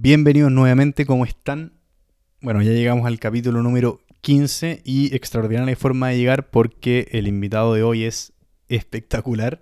[0.00, 1.72] Bienvenidos nuevamente, ¿cómo están?
[2.40, 7.74] Bueno, ya llegamos al capítulo número 15 y extraordinaria forma de llegar porque el invitado
[7.74, 8.32] de hoy es
[8.68, 9.60] espectacular.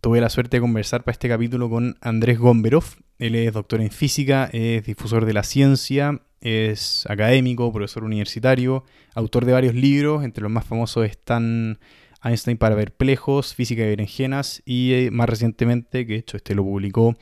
[0.00, 2.82] Tuve la suerte de conversar para este capítulo con Andrés Gomberov.
[3.20, 8.82] Él es doctor en física, es difusor de la ciencia, es académico, profesor universitario,
[9.14, 11.78] autor de varios libros, entre los más famosos están
[12.24, 16.64] Einstein para perplejos, Física de berenjenas y eh, más recientemente, que de hecho este lo
[16.64, 17.16] publicó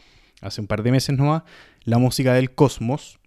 [0.45, 1.43] hace un par de meses nomás,
[1.85, 3.19] La música del cosmos.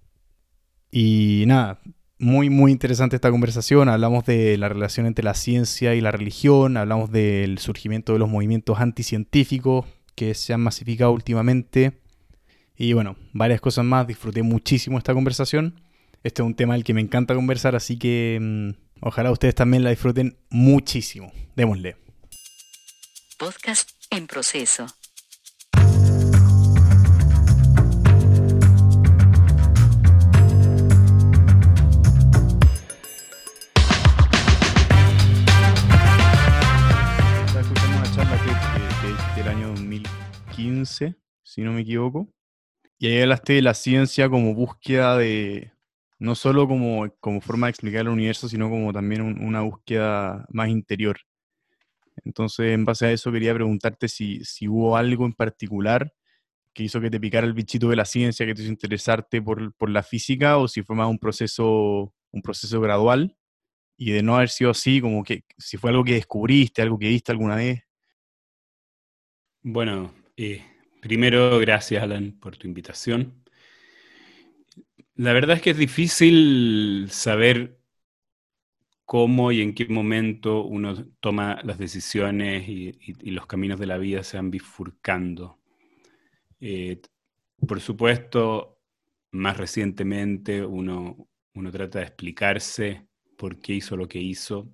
[0.92, 1.80] Y nada,
[2.20, 6.78] muy muy interesante esta conversación, hablamos de la relación entre la ciencia y la religión,
[6.78, 9.86] hablamos del surgimiento de los movimientos anticientíficos
[10.16, 12.02] que se han masificado últimamente.
[12.76, 15.82] Y bueno, varias cosas más, disfruté muchísimo esta conversación.
[16.24, 18.70] Este es un tema del que me encanta conversar, así que mm,
[19.02, 21.32] ojalá ustedes también la disfruten muchísimo.
[21.56, 21.98] Démosle.
[23.38, 24.88] Podcast en proceso.
[40.58, 42.28] 2015, si no me equivoco.
[43.00, 45.72] Y ahí hablaste de la ciencia como búsqueda de,
[46.20, 50.46] no solo como, como forma de explicar el universo, sino como también un- una búsqueda
[50.50, 51.18] más interior.
[52.26, 56.14] Entonces, en base a eso, quería preguntarte si, si hubo algo en particular
[56.74, 59.74] que hizo que te picara el bichito de la ciencia, que te hizo interesarte por,
[59.76, 63.36] por la física, o si fue más un proceso, un proceso gradual,
[63.98, 67.10] y de no haber sido así, como que si fue algo que descubriste, algo que
[67.10, 67.82] viste alguna vez.
[69.64, 70.64] Bueno, eh,
[71.02, 73.44] primero gracias Alan por tu invitación.
[75.16, 77.80] La verdad es que es difícil saber
[79.04, 84.24] cómo y en qué momento uno toma las decisiones y, los caminos de la vida
[84.24, 85.60] se van bifurcando.
[86.60, 87.02] Eh,
[87.68, 88.80] por supuesto,
[89.32, 93.08] más recientemente uno, uno trata de explicarse
[93.38, 94.70] por qué hizo lo que hizo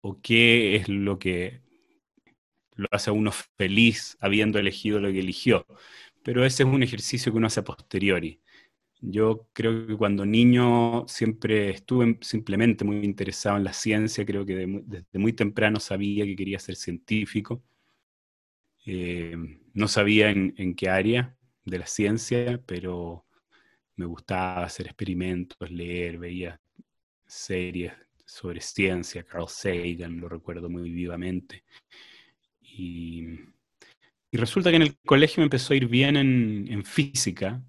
[0.00, 1.61] o qué es lo que
[2.74, 5.66] lo hace uno feliz habiendo elegido lo que eligió.
[6.22, 8.40] Pero ese es un ejercicio que uno hace a posteriori.
[9.00, 14.54] Yo creo que cuando niño siempre estuve simplemente muy interesado en la ciencia, creo que
[14.84, 17.62] desde muy temprano sabía que quería ser científico.
[18.86, 19.36] Eh,
[19.74, 23.26] no sabía en, en qué área de la ciencia, pero
[23.96, 26.60] me gustaba hacer experimentos, leer, veía
[27.26, 27.92] series
[28.24, 31.64] sobre ciencia, Carl Sagan, lo recuerdo muy vivamente.
[32.72, 33.38] Y,
[34.32, 37.62] resulta que en el colegio me empezó a ir bien en, en física,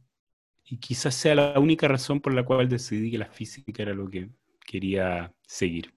[0.65, 4.09] y quizás sea la única razón por la cual decidí que la física era lo
[4.09, 4.29] que
[4.65, 5.93] quería seguir.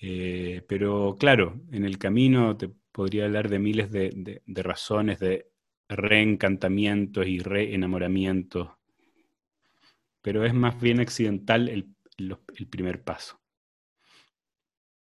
[0.00, 5.18] Eh, pero claro, en el camino te podría hablar de miles de, de- de razones
[5.20, 5.50] de
[5.88, 8.70] reencantamientos y reenamoramientos,
[10.20, 11.88] pero es más bien accidental el,
[12.18, 13.40] el primer paso.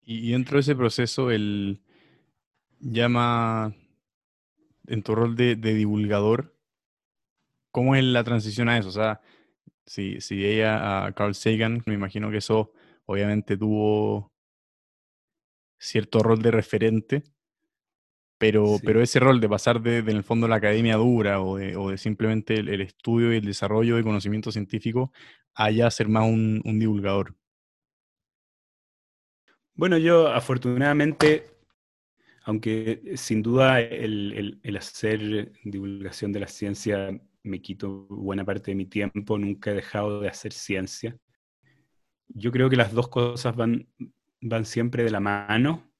[0.02, 1.80] Y dentro de ese proceso, el
[2.80, 3.74] llama
[4.86, 6.56] en tu rol de, de divulgador,
[7.70, 8.88] ¿cómo es la transición a eso?
[8.88, 9.20] O sea,
[9.86, 12.72] si, si ella a Carl Sagan, me imagino que eso
[13.06, 14.32] obviamente tuvo
[15.78, 17.22] cierto rol de referente,
[18.38, 18.82] pero, Sí.
[18.84, 21.76] pero ese rol de pasar de, de, en el fondo la academia dura o de,
[21.76, 25.12] o de simplemente el, el estudio y el desarrollo de conocimiento científico
[25.54, 27.34] a ya ser más un, un divulgador.
[29.74, 31.46] Bueno, yo afortunadamente,
[32.48, 38.86] aunque sin duda el hacer divulgación de la ciencia me quito buena parte de mi
[38.86, 41.14] tiempo, nunca he dejado de hacer ciencia.
[42.28, 43.86] Yo creo que las dos cosas van,
[44.40, 45.92] van siempre de la mano.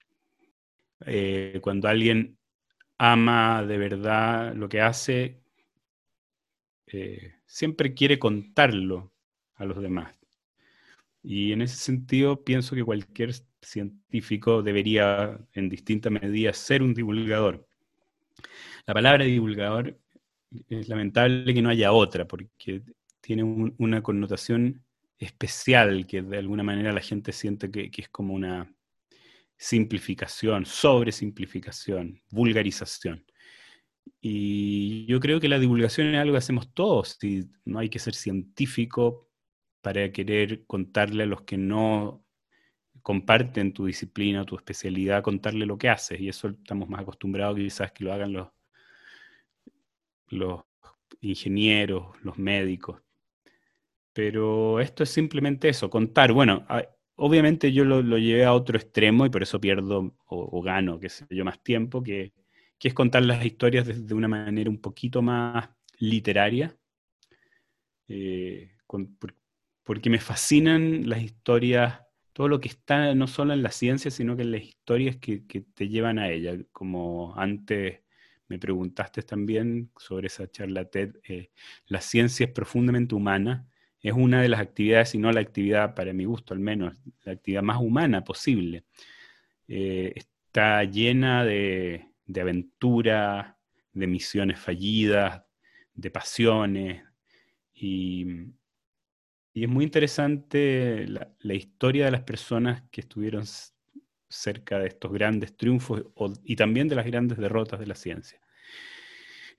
[1.05, 2.39] Eh, cuando alguien
[2.97, 5.43] ama de verdad lo que hace,
[6.87, 9.13] eh, siempre quiere contarlo
[9.57, 10.19] a los demás.
[11.23, 17.67] Y en ese sentido pienso que cualquier científico debería en distinta medida ser un divulgador.
[18.87, 19.99] La palabra divulgador
[20.69, 22.83] es lamentable que no haya otra, porque
[23.21, 24.83] tiene un- una connotación
[25.19, 28.73] especial que de alguna manera la gente siente que, que es como una
[29.57, 33.25] simplificación, sobresimplificación, vulgarización.
[34.21, 37.99] Y yo creo que la divulgación es algo que hacemos todos, y no hay que
[37.99, 39.29] ser científico
[39.83, 42.25] para querer contarle a los que no
[43.03, 46.21] comparten tu disciplina tu especialidad, contarle lo que haces.
[46.21, 48.49] Y eso estamos más acostumbrados quizás que lo hagan los,
[50.31, 50.63] los
[51.21, 53.03] ingenieros, los médicos.
[54.13, 56.33] Pero esto es simplemente eso, contar.
[56.33, 56.67] Bueno,
[57.17, 60.99] obviamente yo lo, lo llevé a otro extremo y por eso pierdo o, o gano,
[60.99, 62.33] qué sé yo, más tiempo, que,
[62.79, 65.69] que es contar las historias desde una manera un poquito más
[65.99, 66.77] literaria.
[68.09, 68.71] eh,
[69.83, 72.01] porque me fascinan las historias,
[72.39, 75.41] todo lo que está no solo en la ciencia, sino que en las historias que,
[75.75, 76.57] te llevan a ella.
[76.71, 78.03] Como antes
[78.47, 81.51] me preguntaste también sobre esa charla TED, eh,
[81.89, 83.67] la ciencia es profundamente humana,
[84.01, 87.33] es una de las actividades, si no la actividad, para mi gusto al menos, la
[87.33, 88.85] actividad más humana posible.
[89.67, 93.53] Eh, está llena de, de aventuras,
[93.93, 95.43] de misiones fallidas,
[95.93, 97.03] de pasiones,
[97.75, 98.27] y,
[99.65, 103.45] es muy interesante la, historia de las personas que estuvieron
[104.29, 106.05] cerca de estos grandes triunfos
[106.45, 108.41] y también de las grandes derrotas de la ciencia.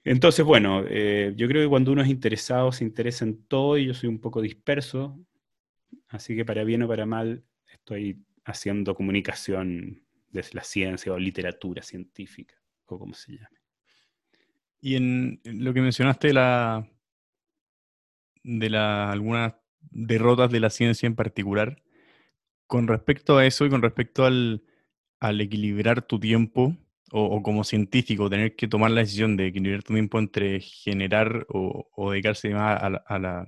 [0.04, 3.88] Entonces, bueno, eh, yo creo que cuando uno es interesado se interesa en todo y
[3.88, 5.20] yo soy un poco disperso,
[6.08, 11.82] así que para bien o para mal estoy haciendo comunicación desde la ciencia o literatura
[11.82, 12.56] científica,
[12.86, 13.60] o como se llame.
[14.82, 16.90] Y en lo que mencionaste de la
[18.44, 21.82] de la, algunas derrotas de la ciencia en particular,
[22.68, 24.64] con respecto a eso y con respecto al,
[25.20, 26.78] al equilibrar tu tiempo,
[27.12, 32.12] o, como científico, tener que tomar la decisión de equilibrar tu tiempo entre generar o,
[32.12, 33.46] dedicarse más a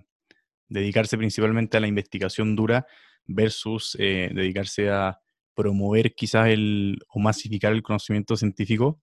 [0.67, 2.87] dedicarse principalmente a la investigación dura
[3.25, 5.19] versus eh, dedicarse a
[5.53, 8.99] promover quizás el o masificar el conocimiento científico,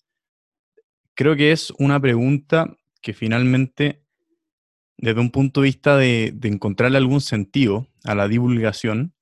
[1.14, 4.02] creo que es una pregunta que finalmente,
[4.98, 9.14] desde un punto de vista de, encontrarle algún sentido a la divulgación,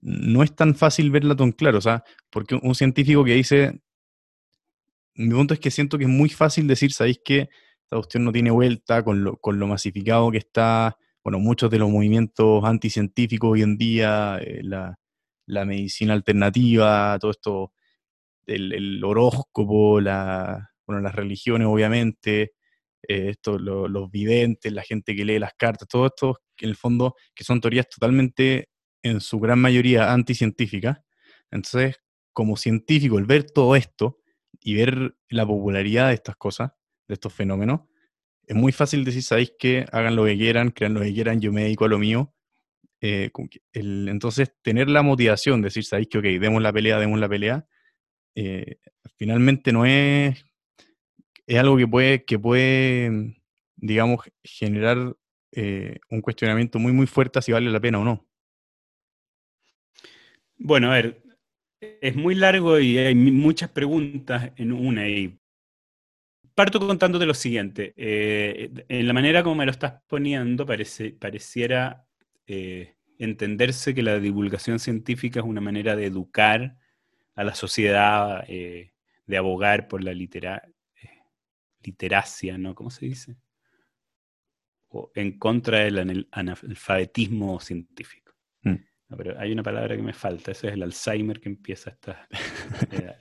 [0.00, 1.78] no es tan fácil verla tan claro.
[1.78, 3.80] O sea, porque un científico que dice
[5.16, 7.48] mi punto es que siento que es muy fácil decir, ¿sabéis que
[7.86, 11.78] esta cuestión no tiene vuelta con lo, con lo masificado que está, bueno, muchos de
[11.78, 14.96] los movimientos anticientíficos hoy en día, eh, la,
[15.64, 17.72] medicina alternativa, todo esto,
[18.46, 22.52] el, horóscopo, la, bueno, las religiones obviamente,
[23.08, 27.14] eh, esto, los videntes, la gente que lee las cartas, todo esto, en el fondo,
[27.34, 28.70] que son teorías totalmente,
[29.02, 30.98] en su gran mayoría, anticientíficas.
[31.50, 31.96] Entonces,
[32.32, 34.18] como científico, el ver todo esto,
[34.60, 36.72] y ver la popularidad de estas cosas,
[37.06, 37.82] de estos fenómenos,
[38.46, 41.52] es muy fácil decir, sabéis que hagan lo que quieran, crean lo que quieran, yo
[41.52, 42.32] me dedico a lo mío.
[43.00, 43.30] Eh,
[43.72, 47.66] entonces, tener la motivación, decir, sabéis que, ok, demos la pelea, demos la pelea,
[48.34, 48.78] eh,
[49.16, 50.44] finalmente no es,
[51.46, 53.36] es algo que puede, que puede
[53.76, 55.14] digamos, generar
[55.52, 58.26] eh, un cuestionamiento muy, muy fuerte si vale la pena o no.
[60.58, 61.22] Bueno, a ver,
[61.80, 65.08] es muy largo y hay muchas preguntas en una.
[65.08, 65.38] Y
[66.54, 67.92] parto contándote lo siguiente.
[67.96, 72.06] Eh, en la manera como me lo estás poniendo, parece, pareciera
[72.46, 76.78] eh, entenderse que la divulgación científica es una manera de educar
[77.34, 80.14] a la sociedad, de abogar por la
[81.86, 82.74] literacia, ¿no?
[82.74, 83.36] ¿Cómo se dice?
[84.88, 88.32] O en contra del analfabetismo científico.
[89.16, 92.28] pero hay una palabra que me falta, ese es el Alzheimer que empieza esta...
[92.92, 93.16] Eh,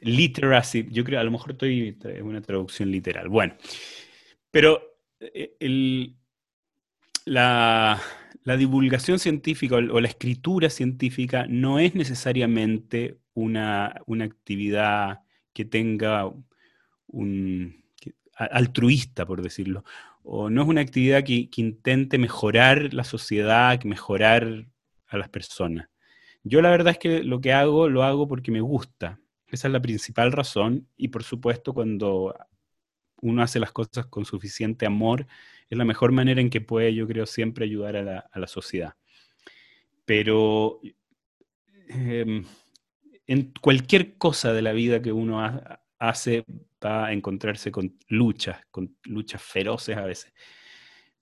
[0.00, 3.28] literacy, yo creo, a lo mejor estoy en una traducción literal.
[3.28, 3.56] Bueno,
[4.50, 4.80] pero
[5.20, 6.14] eh,
[7.24, 8.00] la,
[8.56, 15.20] divulgación científica o la escritura científica no es necesariamente una, una actividad
[15.52, 16.32] que tenga
[17.08, 17.82] un
[18.36, 19.84] altruista, por decirlo
[20.30, 24.66] o no es una actividad que, intente mejorar la sociedad, mejorar
[25.06, 25.88] a las personas.
[26.44, 29.18] Yo la verdad es que lo que hago, lo hago porque me gusta.
[29.46, 32.36] Esa es la principal razón y por supuesto cuando
[33.22, 35.26] uno hace las cosas con suficiente amor,
[35.70, 38.96] es la mejor manera en que puede, yo creo, siempre ayudar a la, sociedad.
[40.04, 40.78] Pero
[41.88, 42.44] em,
[43.26, 45.40] en cualquier cosa de la vida que uno
[45.98, 46.44] hace,
[46.80, 50.32] a encontrarse con luchas, con luchas feroces a veces.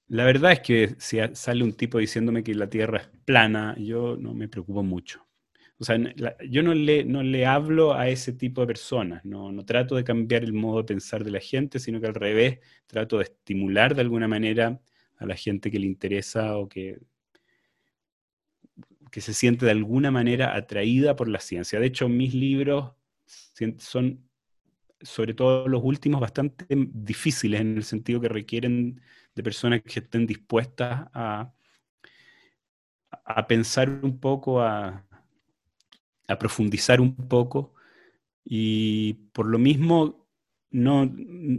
[0.09, 4.17] La verdad es que si sale un tipo diciéndome que la Tierra es plana, yo
[4.17, 5.27] no me preocupo mucho.
[5.79, 5.99] O sea,
[6.49, 10.05] yo no le, no le hablo a ese tipo de personas, no, no trato de
[10.05, 13.95] cambiar el modo de pensar de la gente, sino que al revés, trato de estimular
[13.95, 14.81] de alguna manera
[15.17, 16.99] a la gente que le interesa o que,
[19.11, 21.79] que se siente de alguna manera atraída por la ciencia.
[21.81, 22.93] De hecho, mis libros
[23.79, 24.25] son
[25.00, 29.00] sobre todo los últimos, bastante difíciles en el sentido que requieren
[29.35, 31.53] de personas que estén dispuestas a,
[33.11, 35.05] a pensar un poco, a,
[36.29, 37.75] a profundizar un poco
[38.45, 40.26] y por lo mismo
[40.71, 41.11] no,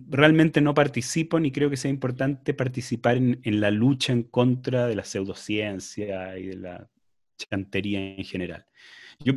[0.10, 4.88] realmente no participo ni creo que sea importante participar en, en, la lucha en contra
[4.88, 6.90] de la pseudociencia y de la
[7.38, 8.66] chantería en general.
[9.20, 9.34] Yo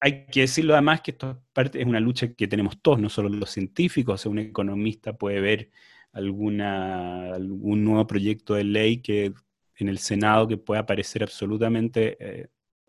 [0.00, 3.50] hay que decirlo además que esto es una lucha que tenemos todos, no solo los
[3.50, 4.14] científicos.
[4.14, 5.70] O sea, un economista puede ver
[6.12, 9.32] alguna, algún nuevo proyecto de ley que
[9.76, 12.48] en el Senado que pueda parecer absolutamente eh,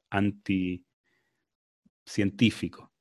[0.10, 2.92] anti-científico.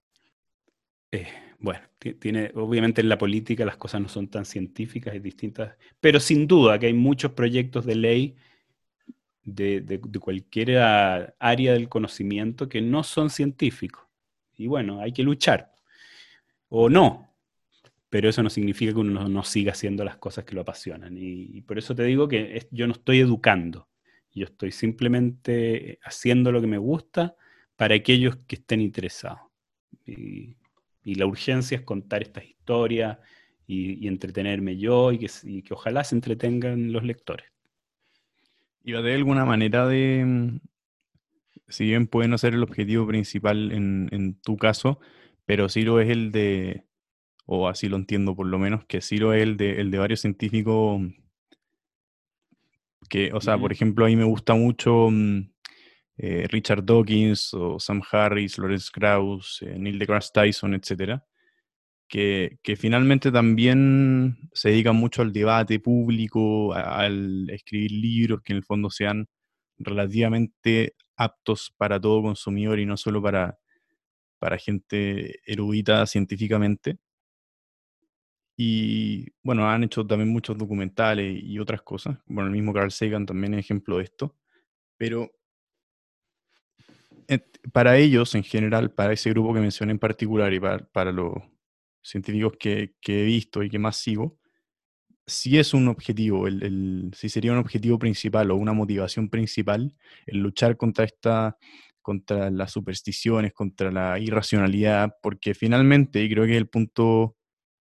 [1.11, 1.27] Eh,
[1.59, 1.81] bueno,
[2.21, 6.47] tiene, obviamente en la política las cosas no son tan científicas y distintas, pero sin
[6.47, 8.37] duda que hay muchos proyectos de ley
[9.55, 14.05] de, de, cualquier área del conocimiento que no son científicos.
[14.57, 15.73] Y bueno, hay que luchar.
[16.69, 17.35] O no,
[18.11, 21.17] pero eso no significa que uno no, siga haciendo las cosas que lo apasionan.
[21.17, 23.89] Y, por eso te digo que yo no estoy educando,
[24.33, 27.37] yo estoy simplemente haciendo lo que me gusta
[27.77, 29.41] para aquellos que estén interesados.
[30.07, 30.57] Y,
[31.15, 33.19] la urgencia es contar estas historias
[33.67, 37.47] y, entretenerme yo y que ojalá se entretengan los lectores.
[38.83, 40.61] ¿Y va de alguna manera de, mm,
[41.69, 45.01] si bien puede no ser el objetivo principal en, tu caso,
[45.45, 46.85] pero sí lo es el de,
[47.47, 49.99] o así lo entiendo por lo menos, que sí lo es el de, el de
[49.99, 51.03] varios científicos
[53.09, 55.51] que, o sea, por ejemplo, a mí me gusta mucho mm,
[56.19, 61.25] eh, Richard Dawkins o Sam Harris, Lawrence Krauss, eh, Neil deGrasse Tyson, etcétera,
[62.09, 68.65] que, finalmente también se dedican mucho al debate público, al escribir libros que en el
[68.65, 69.29] fondo sean
[69.79, 73.59] relativamente aptos para todo consumidor y no solo para,
[74.39, 76.99] para gente erudita científicamente.
[78.57, 82.19] Y bueno, han hecho también muchos documentales y otras cosas.
[82.27, 84.35] Bueno, el mismo Carl Sagan también es ejemplo de esto.
[84.97, 85.31] Pero
[87.73, 91.35] para ellos en general, para ese grupo que mencioné en particular y para, los
[92.09, 94.39] científicos que, he visto y que más sigo,
[95.27, 99.95] si es un objetivo, el, si sería un objetivo principal o una motivación principal,
[100.27, 101.59] el luchar contra esta
[102.09, 107.37] contra las supersticiones, contra la irracionalidad, porque finalmente, y creo que es el punto,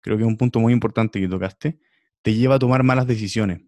[0.01, 1.79] creo que es un punto muy importante que tocaste,
[2.21, 3.61] te lleva a tomar malas decisiones.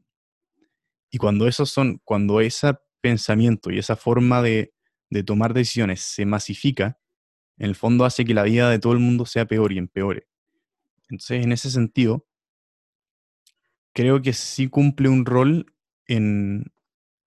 [1.09, 4.73] Y cuando esos son, cuando ese pensamiento y esa forma de,
[5.09, 6.99] de tomar decisiones se masifica,
[7.57, 10.27] en el fondo hace que la vida de todo el mundo sea peor y empeore.
[11.13, 12.25] Entonces, en ese sentido,
[13.93, 15.75] creo que sí cumple un rol
[16.07, 16.71] en,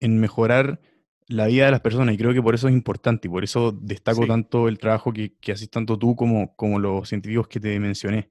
[0.00, 0.80] mejorar
[1.28, 3.70] la vida de las personas y creo que por eso es importante y por eso
[3.70, 7.78] destaco tanto el trabajo que, que haces tanto tú como, como los científicos que te
[7.78, 8.28] mencioné.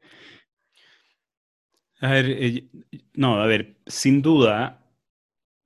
[2.02, 2.70] A ver, eh,
[3.14, 4.92] no, a ver, sin duda,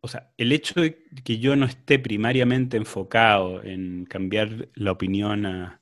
[0.01, 5.47] o sea, el hecho de que yo no esté primariamente enfocado en cambiar la opinión
[5.47, 5.78] a,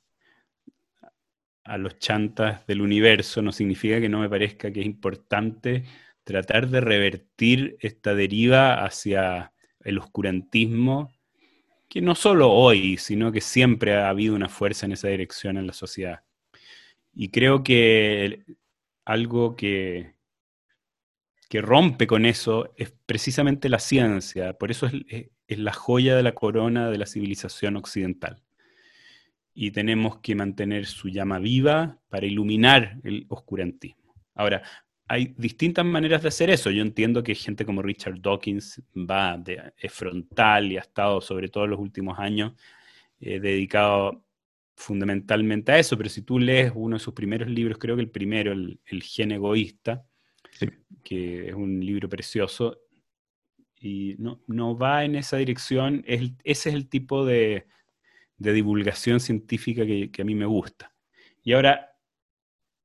[1.68, 5.84] a los chantas del universo no significa que no me parezca que es importante
[6.24, 11.12] tratar de revertir esta deriva hacia el oscurantismo,
[11.88, 15.66] que no solo hoy, sino que siempre ha habido una fuerza en esa dirección en
[15.66, 16.20] la sociedad.
[17.14, 18.44] Y creo que
[19.04, 20.14] algo que,
[21.48, 26.22] que rompe con eso es precisamente la ciencia, por eso es, es la joya de
[26.22, 28.42] la corona de la civilización occidental.
[29.60, 34.14] Y tenemos que mantener su llama viva para iluminar el oscurantismo.
[34.36, 34.62] Ahora,
[35.08, 36.70] hay distintas maneras de hacer eso.
[36.70, 41.48] Yo entiendo que gente como Richard Dawkins va de, es frontal y ha estado, sobre
[41.48, 42.52] todo en los últimos años,
[43.18, 44.24] eh, dedicado
[44.76, 48.10] fundamentalmente a eso, pero si tú lees uno de sus primeros libros, creo que el
[48.10, 50.06] primero, El, Gen Egoísta,
[51.02, 52.78] que es un libro precioso,
[53.80, 57.66] y no, no va en esa dirección, ese es el tipo de,
[58.38, 60.92] divulgación científica que, a mí me gusta.
[61.42, 61.96] Y ahora,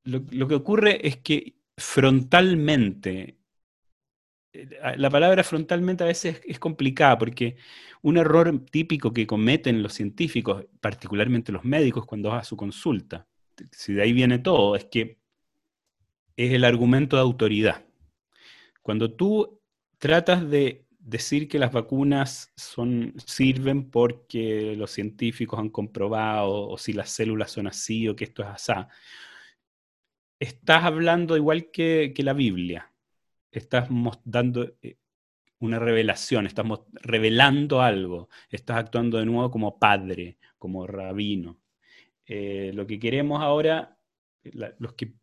[0.04, 3.38] lo que ocurre es que frontalmente.
[4.54, 7.58] Eh, la palabra frontalmente a veces es complicada porque
[8.02, 13.28] un error típico que cometen los científicos, particularmente los médicos cuando vas a su consulta,
[13.72, 15.20] si de ahí viene todo, es que
[16.36, 17.86] es el argumento de autoridad.
[18.82, 19.62] Cuando tú
[19.98, 26.94] tratas de decir que las vacunas son, sirven porque los científicos han comprobado, o si
[26.94, 28.74] las células son así, o que esto es así,
[30.40, 32.92] estás hablando igual que, la Biblia.
[33.52, 33.88] Estás
[34.24, 34.98] dando eh,
[35.60, 41.60] una revelación, estás revelando algo, estás actuando de nuevo como padre, como rabino.
[42.26, 43.98] Eh, lo que queremos ahora,
[44.80, 45.14] los que,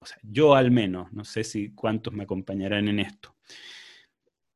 [0.00, 3.36] o sea, yo al menos, no sé si cuántos me acompañarán en esto,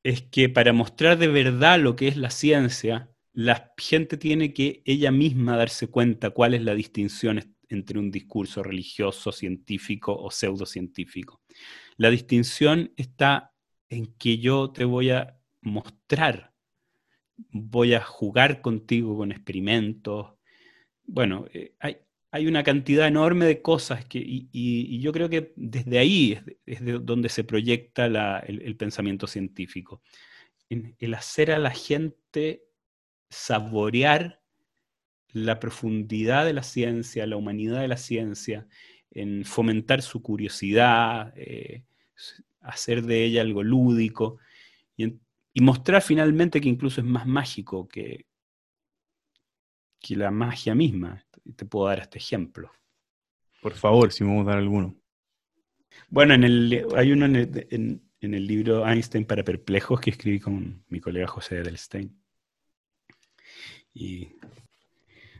[0.02, 4.82] es que para mostrar de verdad lo que es la ciencia, la gente tiene que
[4.84, 11.40] ella misma darse cuenta cuál es la distinción entre un discurso religioso, científico o pseudocientífico.
[11.96, 13.54] La distinción está
[13.88, 16.52] en que yo te voy a mostrar,
[17.50, 20.34] voy a jugar contigo con experimentos.
[21.04, 21.96] Bueno, eh, hay,
[22.34, 26.98] hay una cantidad enorme de cosas que, y, yo creo que desde ahí es, de
[26.98, 30.02] donde se proyecta el, pensamiento científico.
[30.70, 32.64] el hacer a la gente
[33.28, 34.40] saborear
[35.32, 38.66] la profundidad de la ciencia, la humanidad de la ciencia,
[39.10, 41.84] en fomentar su curiosidad, eh,
[42.62, 44.38] hacer de ella algo lúdico
[44.96, 45.12] y,
[45.60, 48.24] mostrar finalmente que incluso es más mágico que,
[50.02, 51.24] que la magia misma.
[51.56, 52.70] Te puedo dar este ejemplo.
[53.62, 54.96] Por favor, si me vamos a dar alguno.
[56.08, 61.00] Bueno, en el, hay uno en el, libro Einstein para perplejos que escribí con mi
[61.00, 62.20] colega José Edelstein.
[63.94, 64.30] Y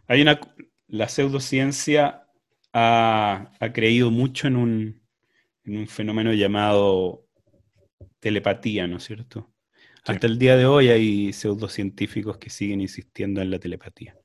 [0.07, 0.41] hay una,
[0.89, 2.29] la pseudociencia
[2.73, 5.03] ha, creído mucho en un,
[5.65, 7.27] en un, fenómeno llamado
[8.21, 9.53] telepatía, ¿no es cierto?
[10.05, 14.22] Hasta el día de hoy hay pseudocientíficos que siguen insistiendo en la telepatía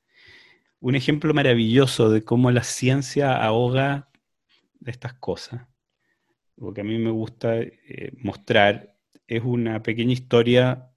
[0.80, 4.10] un ejemplo maravilloso de cómo la ciencia ahoga
[4.84, 5.66] estas cosas,
[6.56, 10.90] lo que a mí me gusta eh, mostrar, es una pequeña historia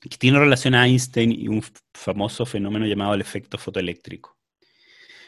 [0.00, 1.62] que tiene relación a Einstein y un
[1.94, 4.36] famoso fenómeno llamado el efecto fotoeléctrico.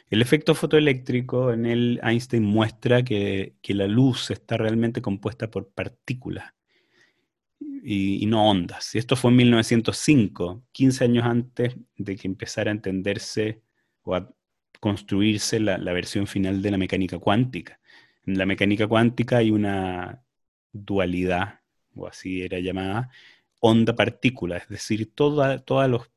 [0.09, 5.73] El efecto fotoeléctrico, en él Einstein muestra que, que la luz está realmente compuesta por
[5.73, 6.53] partículas
[7.61, 8.95] y, no ondas.
[8.95, 13.63] Y esto fue en 1905, 15 años antes de que empezara a entenderse
[14.03, 14.31] o a
[14.81, 17.81] construirse la, versión final de la mecánica cuántica.
[18.27, 20.23] En la mecánica cuántica hay una
[20.73, 21.61] dualidad,
[21.95, 23.11] o así era llamada,
[23.61, 26.11] onda-partícula, es decir, todos los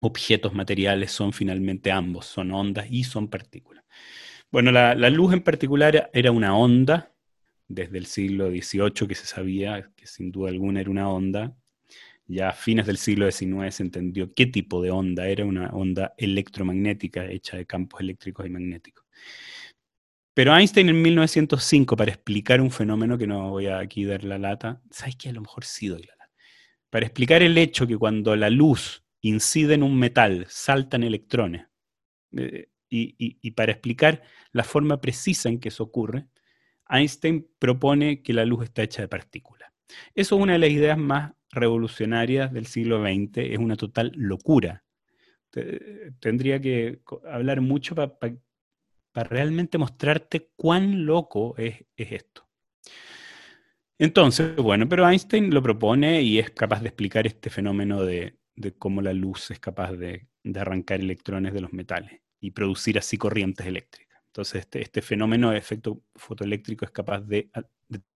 [0.00, 3.84] objetos materiales son finalmente ambos, son ondas y son partículas.
[4.50, 7.15] Bueno, la luz en particular era una onda
[7.68, 11.56] desde el siglo XVIII que se sabía que sin duda alguna era una onda.
[12.28, 16.12] Ya a fines del siglo XIX se entendió qué tipo de onda era una onda
[16.16, 19.04] electromagnética hecha de campos eléctricos y magnéticos.
[20.34, 24.38] Pero Einstein en 1905, para explicar un fenómeno que no voy a aquí dar la
[24.38, 25.30] lata, ¿sabes qué?
[25.30, 26.32] A lo mejor sí doy la lata.
[26.90, 31.66] Para explicar el hecho que cuando la luz incide en un metal, saltan electrones,
[32.36, 36.26] eh, y para explicar la forma precisa en que eso ocurre,
[36.88, 39.70] Einstein propone que la luz está hecha de partículas.
[40.14, 44.84] Eso es una de las ideas más revolucionarias del siglo XX, es una total locura.
[46.20, 52.46] Tendría que hablar mucho para realmente mostrarte cuán loco es, esto.
[53.98, 58.38] Entonces, bueno, pero Einstein lo propone y es capaz de explicar este fenómeno de,
[58.78, 63.66] cómo la luz es capaz de arrancar electrones de los metales y producir así corrientes
[63.66, 64.05] eléctricas.
[64.36, 67.48] Entonces, este, este, fenómeno de efecto fotoeléctrico es capaz de,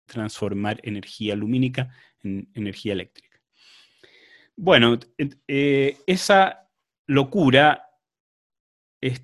[0.04, 3.40] transformar energía lumínica en energía eléctrica.
[4.54, 4.98] Bueno,
[5.48, 6.68] eh, esa
[7.06, 7.88] locura
[9.00, 9.22] es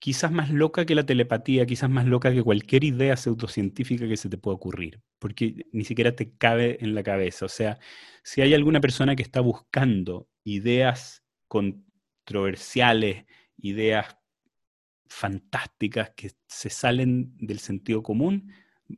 [0.00, 4.28] quizás más loca que la telepatía, quizás más loca que cualquier idea pseudocientífica que se
[4.28, 7.46] te pueda ocurrir, porque ni siquiera te cabe en la cabeza.
[7.46, 7.78] O sea,
[8.24, 13.26] si hay alguna persona que está buscando ideas controversiales,
[13.58, 14.16] ideas
[15.10, 18.52] fantásticas que se salen del sentido común,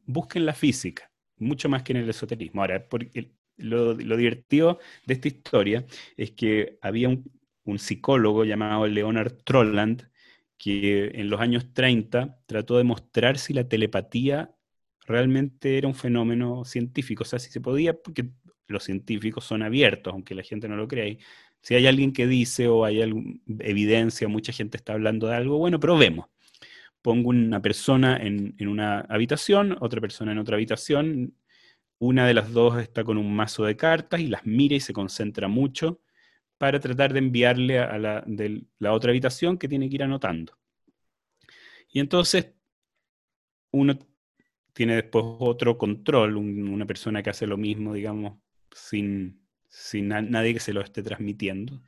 [0.05, 2.61] busquen la física, mucho más que en el esoterismo.
[2.61, 10.11] Ahora, porque lo, divertido de esta historia es que había un, psicólogo llamado Leonard Trolland
[10.59, 14.55] que en los años 30 trató de mostrar si la telepatía
[15.07, 18.31] realmente era un fenómeno científico, o sea, si se podía, porque
[18.67, 21.17] los científicos son abiertos, aunque la gente no lo crea,
[21.63, 23.01] si hay alguien que dice o hay
[23.61, 26.27] evidencia, mucha gente está hablando de algo, bueno, probemos.
[27.03, 31.37] Pongo una persona en, una habitación, otra persona en otra habitación,
[31.99, 34.93] una de las dos está con un mazo de cartas y las mira y se
[34.93, 36.01] concentra mucho
[36.59, 40.59] para tratar de enviarle a la, de la otra habitación que tiene que ir anotando.
[41.93, 42.55] Y entonces
[43.71, 43.99] uno
[44.73, 48.39] tiene después otro control, una persona que hace lo mismo, digamos,
[48.75, 49.42] sin,
[49.73, 51.81] sin nadie que se lo esté transmitiendo.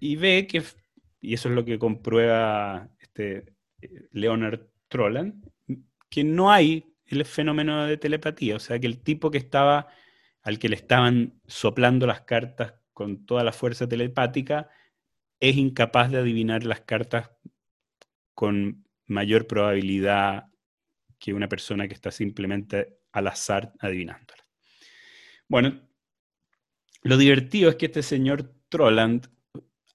[0.00, 0.62] Y ve que,
[1.20, 3.52] y eso es lo que comprueba este
[4.12, 5.46] Leonard Trolland,
[6.08, 9.88] que no hay el fenómeno de telepatía, o sea que el tipo que estaba,
[10.42, 14.70] al que le estaban soplando las cartas con toda la fuerza telepática,
[15.38, 17.30] es incapaz de adivinar las cartas
[18.32, 20.46] con mayor probabilidad
[21.18, 24.46] que una persona que está simplemente al azar adivinándolas.
[25.48, 25.85] Bueno,
[27.06, 29.28] lo divertido es que este señor Trolland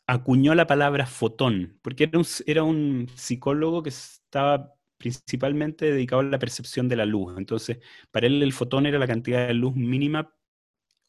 [0.08, 2.10] acuñó la palabra fotón, porque
[2.45, 7.38] era un, psicólogo que estaba principalmente dedicado a la percepción de la luz.
[7.38, 7.80] Entonces,
[8.12, 10.34] para él el fotón era la cantidad de luz mínima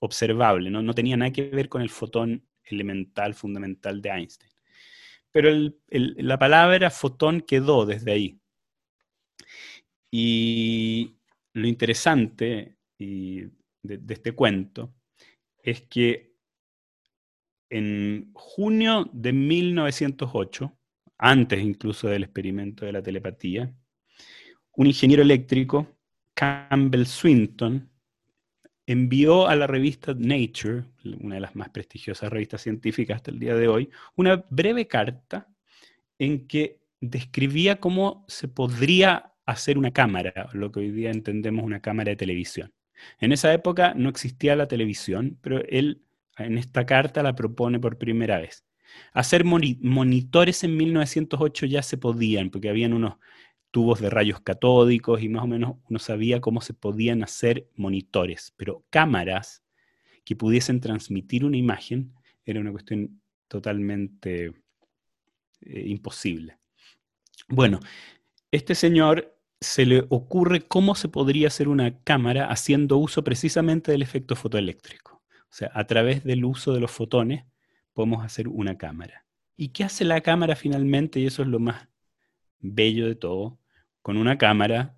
[0.01, 4.51] observable, no, tenía nada que ver con el fotón elemental, fundamental de Einstein.
[5.31, 5.51] pero
[5.89, 8.41] la palabra fotón quedó desde ahí.
[10.11, 11.17] Y
[11.55, 13.51] lo interesante de
[14.15, 14.95] este cuento
[15.63, 16.33] es que
[17.71, 20.79] en junio de 1908,
[21.19, 23.75] antes incluso del experimento de la telepatía,
[24.75, 25.87] un ingeniero eléctrico,
[26.35, 27.89] Campbell Swinton,
[28.87, 30.85] envió a la revista Nature,
[31.21, 35.49] una de las más prestigiosas revistas científicas hasta el día de hoy, una breve carta
[36.19, 41.81] en que describía cómo se podría hacer una cámara, lo que hoy día entendemos una
[41.81, 42.73] cámara de televisión.
[43.21, 46.03] En esa época no existía la televisión, pero él
[46.39, 48.65] en esta carta la propone por primera vez.
[49.13, 53.15] Hacer monitores en 1908 ya se podían, porque habían unos
[53.71, 58.53] tubos de rayos catódicos y más o menos uno sabía cómo se podían hacer monitores,
[58.57, 59.63] pero cámaras
[60.25, 62.13] que pudiesen transmitir una imagen
[62.45, 64.53] era una cuestión totalmente
[65.63, 66.59] eh, imposible.
[67.49, 67.81] Bueno,
[68.51, 74.03] este señor se le ocurre cómo se podría hacer una cámara haciendo uso precisamente del
[74.03, 75.23] efecto fotoeléctrico.
[75.25, 77.45] O sea, a través del uso de los fotones
[77.93, 79.25] podemos hacer una cámara.
[79.57, 81.21] ¿Y qué hace la cámara finalmente?
[81.21, 81.89] Y eso es lo más
[82.59, 83.61] bello de todo.
[84.01, 84.97] Con una cámara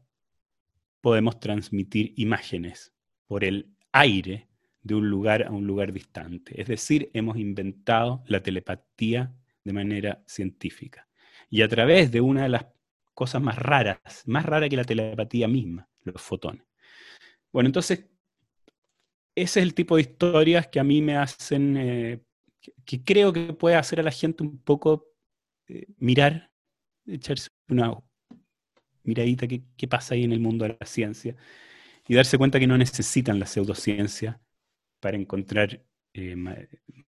[1.01, 2.95] podemos transmitir imágenes
[3.27, 4.49] por el aire
[4.83, 6.61] de un lugar a un lugar distante.
[6.61, 11.09] Es decir, hemos inventado la telepatía de manera científica.
[11.51, 12.67] Y a través de una de las
[13.15, 16.65] cosas más raras, más rara que la telepatía misma, los fotones.
[17.53, 18.07] Bueno, entonces,
[19.35, 22.23] ese es el tipo de historias que a mí me hacen, eh,
[22.85, 25.07] que, creo que puede hacer a la gente un poco
[25.69, 26.51] eh, mirar,
[27.07, 27.97] echarse una
[29.05, 31.37] miradita qué, pasa ahí en el mundo de la ciencia
[32.09, 34.41] y darse cuenta que no necesitan la pseudociencia
[35.01, 36.37] para encontrar eh,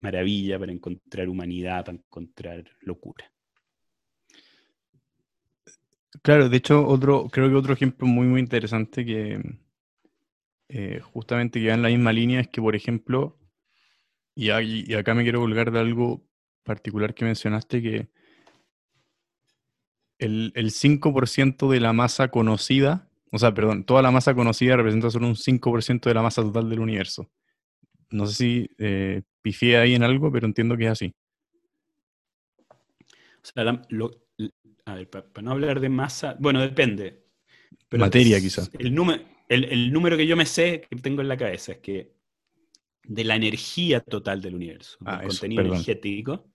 [0.02, 3.33] maravilla, para encontrar humanidad, para encontrar locura.
[6.22, 9.42] Claro, de hecho, otro, creo que otro ejemplo muy, muy interesante que
[10.70, 13.38] eh, justamente que va en la misma línea es que, por ejemplo,
[14.36, 16.24] y, y acá me quiero colgar de algo
[16.64, 18.10] particular que mencionaste, que
[20.20, 25.28] el, 5% de la masa conocida, o sea, perdón, toda la masa conocida representa solo
[25.28, 27.30] un 5% de la masa total del universo.
[28.10, 31.16] No sé si eh, pifié ahí en algo, pero entiendo que es así.
[32.70, 33.82] O sea,
[34.86, 37.24] a ver, para, no hablar de masa, bueno, depende.
[37.92, 38.70] Materia, quizás.
[38.78, 42.14] El, número, el, número que yo me sé, que tengo en la cabeza, es que
[43.04, 46.50] de la energía total del universo, del ah, contenido energético.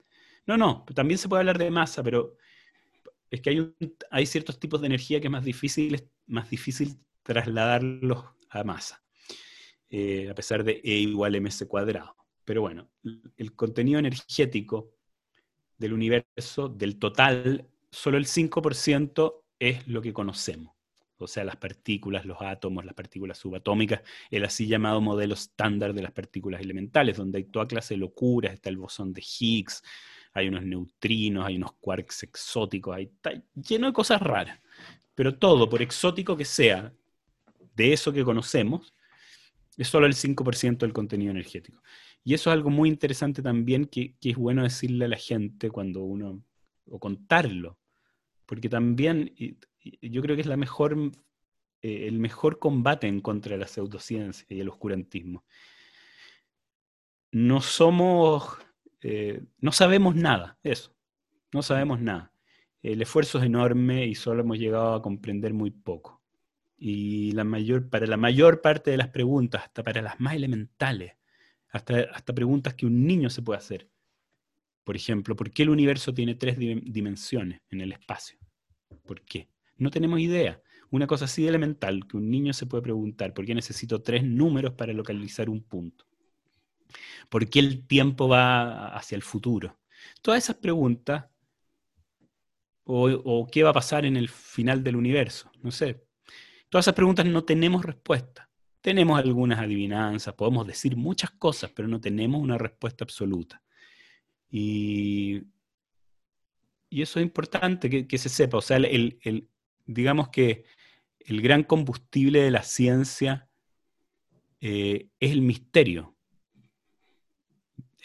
[0.47, 2.37] No, no, también se puede hablar de masa, pero
[3.31, 3.75] es que hay,
[4.11, 9.03] hay ciertos tipos de energía que es más difícil, más difícil trasladarlos a masa,
[9.91, 12.17] eh, a pesar de E igual ms cuadrado.
[12.45, 12.91] Pero bueno,
[13.37, 14.95] el contenido energético
[15.77, 20.75] del universo, del total, solo el 5% es lo que conocemos.
[21.21, 26.03] O sea, las partículas, los átomos, las partículas subatómicas, el así llamado modelo estándar de
[26.03, 29.83] las partículas elementales, donde hay toda clase de locuras, está el bosón de Higgs,
[30.33, 33.11] hay unos neutrinos, hay unos quarks exóticos, hay,
[33.55, 34.61] lleno de cosas raras.
[35.15, 36.93] Pero todo, por exótico que sea,
[37.75, 38.95] de eso que conocemos,
[39.77, 41.83] es solo el 5% del contenido energético.
[42.25, 46.03] Y eso es algo muy interesante también que, es bueno decirle a la gente cuando
[46.03, 46.45] uno,
[46.91, 47.79] o contarlo,
[48.47, 49.35] porque también
[50.03, 50.97] yo creo que es la mejor,
[51.83, 55.45] eh, el mejor combate en contra de la pseudociencia y el oscurantismo.
[57.31, 58.59] No somos
[59.01, 60.95] eh, no sabemos nada, eso,
[61.53, 62.33] no sabemos nada.
[62.83, 66.23] El esfuerzo es enorme y solo hemos llegado a comprender muy poco.
[66.77, 71.15] Y la mayor, para la mayor parte de las preguntas, hasta para las más elementales,
[71.71, 73.89] hasta, hasta preguntas que un niño se puede hacer.
[74.89, 78.39] Por ejemplo, ¿por qué el universo tiene tres dimensiones en el espacio?
[79.05, 79.51] ¿Por qué?
[79.77, 80.63] No tenemos idea.
[80.91, 84.25] Una cosa así de elemental que un niño se puede preguntar, ¿por qué necesito tres
[84.25, 86.07] números para localizar un punto?
[87.29, 89.79] ¿Por qué el tiempo va hacia el futuro?
[90.23, 91.27] Todas esas preguntas,
[92.85, 96.03] o, qué va a pasar en el final del universo, no sé.
[96.71, 98.49] Todas esas preguntas no tenemos respuesta.
[98.81, 103.63] Tenemos algunas adivinanzas, podemos decir muchas cosas, pero no tenemos una respuesta absoluta.
[104.51, 105.43] Y,
[106.91, 108.59] eso es importante que, se sepa.
[108.59, 109.49] O sea, el,
[109.87, 110.65] digamos que
[111.21, 113.49] el gran combustible de la ciencia
[114.61, 116.19] eh, es el misterio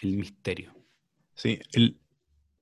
[0.03, 0.73] el misterio.
[1.33, 1.99] Sí, el,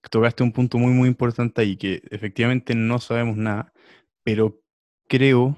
[0.09, 3.73] tocaste un punto muy, muy importante ahí, que efectivamente no sabemos nada,
[4.23, 4.61] pero
[5.07, 5.57] creo,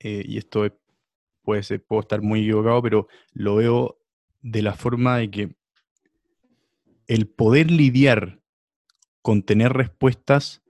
[0.00, 0.66] eh, y esto
[1.42, 3.98] puede ser, puedo estar muy equivocado, pero lo veo
[4.42, 5.54] de la forma de que
[7.10, 8.40] el poder lidiar
[9.20, 10.62] con tener respuestas,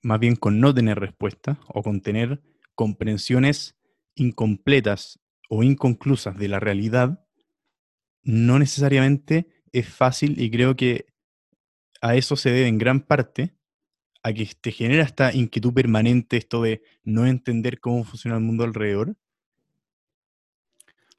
[0.00, 2.40] más bien con no tener respuestas, o con tener
[2.74, 3.76] comprensiones
[4.14, 7.26] incompletas o inconclusas de la realidad,
[8.22, 11.04] no necesariamente es fácil y creo que
[12.00, 13.54] a eso se debe en gran parte
[14.22, 18.64] a que te genera esta inquietud permanente, esto de no entender cómo funciona el mundo
[18.64, 19.14] alrededor.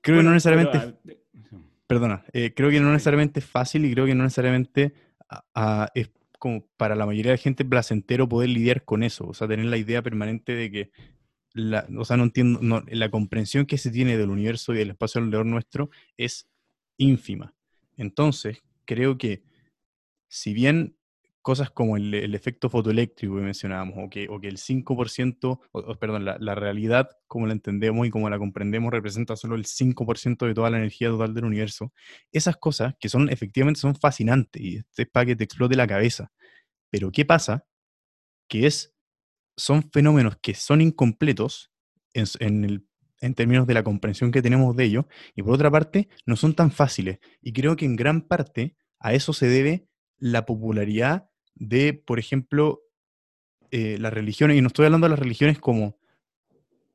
[0.01, 1.21] Creo que no necesariamente...
[1.93, 4.93] perdona, eh, creo que no necesariamente es fácil y creo que no necesariamente
[5.93, 9.47] es como para la mayoría de la gente placentero poder lidiar con eso, o sea,
[9.47, 10.91] tener la idea permanente de que,
[11.53, 15.21] la, o sea, no entiendo, la comprensión que se tiene del universo y del espacio
[15.21, 16.49] alrededor nuestro es
[16.97, 17.53] ínfima.
[17.95, 19.43] Entonces, creo que
[20.27, 20.97] si bien
[21.43, 27.09] cosas como el, efecto fotoeléctrico que mencionábamos, o que, o el 5%, perdón, la, realidad
[27.27, 31.09] como la entendemos y como la comprendemos representa solo el 5% de toda la energía
[31.09, 31.91] total del universo,
[32.31, 35.85] esas cosas que son efectivamente son fascinantes y este es para que te explote la
[35.85, 36.31] cabeza.
[36.89, 37.65] Pero ¿qué pasa?
[38.47, 38.95] Que es,
[39.57, 41.71] son fenómenos que son incompletos
[42.13, 42.87] en, el,
[43.19, 46.55] en términos de la comprensión que tenemos de ellos, y por otra parte, no son
[46.55, 47.19] tan fáciles.
[47.41, 52.81] Y creo que en gran parte a eso se debe la popularidad de, por ejemplo,
[53.71, 55.97] eh, las religiones, y no estoy hablando de las religiones como,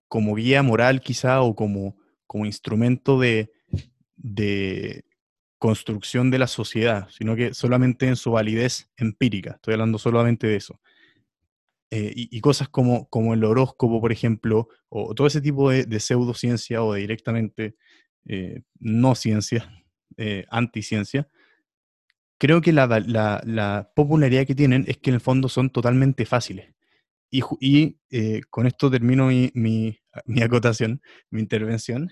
[0.09, 3.53] como guía moral quizá o como, como instrumento de,
[4.17, 5.05] de
[5.59, 10.57] construcción de la sociedad, sino que solamente en su validez empírica, estoy hablando solamente de
[10.57, 10.81] eso.
[11.91, 16.83] Eh, y, cosas como, como el horóscopo, por ejemplo, o todo ese tipo de, pseudociencia
[16.83, 17.77] o de directamente
[18.27, 19.73] eh, no ciencia,
[20.51, 21.29] anticiencia,
[22.39, 26.75] creo que la, popularidad que tienen es que en el fondo son totalmente fáciles.
[27.31, 29.99] Y, eh, con esto termino mi,
[30.43, 32.11] acotación, mi intervención.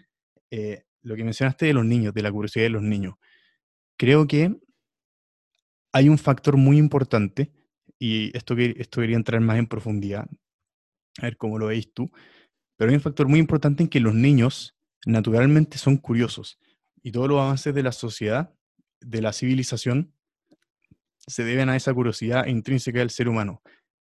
[0.51, 3.15] Eh, lo que mencionaste de los niños, de la curiosidad de los niños.
[3.97, 4.57] Creo que
[5.93, 7.53] hay un factor muy importante,
[7.99, 10.27] y esto, esto quería entrar más en profundidad,
[11.19, 12.11] a ver cómo lo veis tú,
[12.77, 16.59] pero hay un factor muy importante en que los niños naturalmente son curiosos
[17.03, 18.53] y todos los avances de la sociedad,
[19.01, 20.13] de la civilización,
[21.27, 23.63] se deben a esa curiosidad intrínseca del ser humano.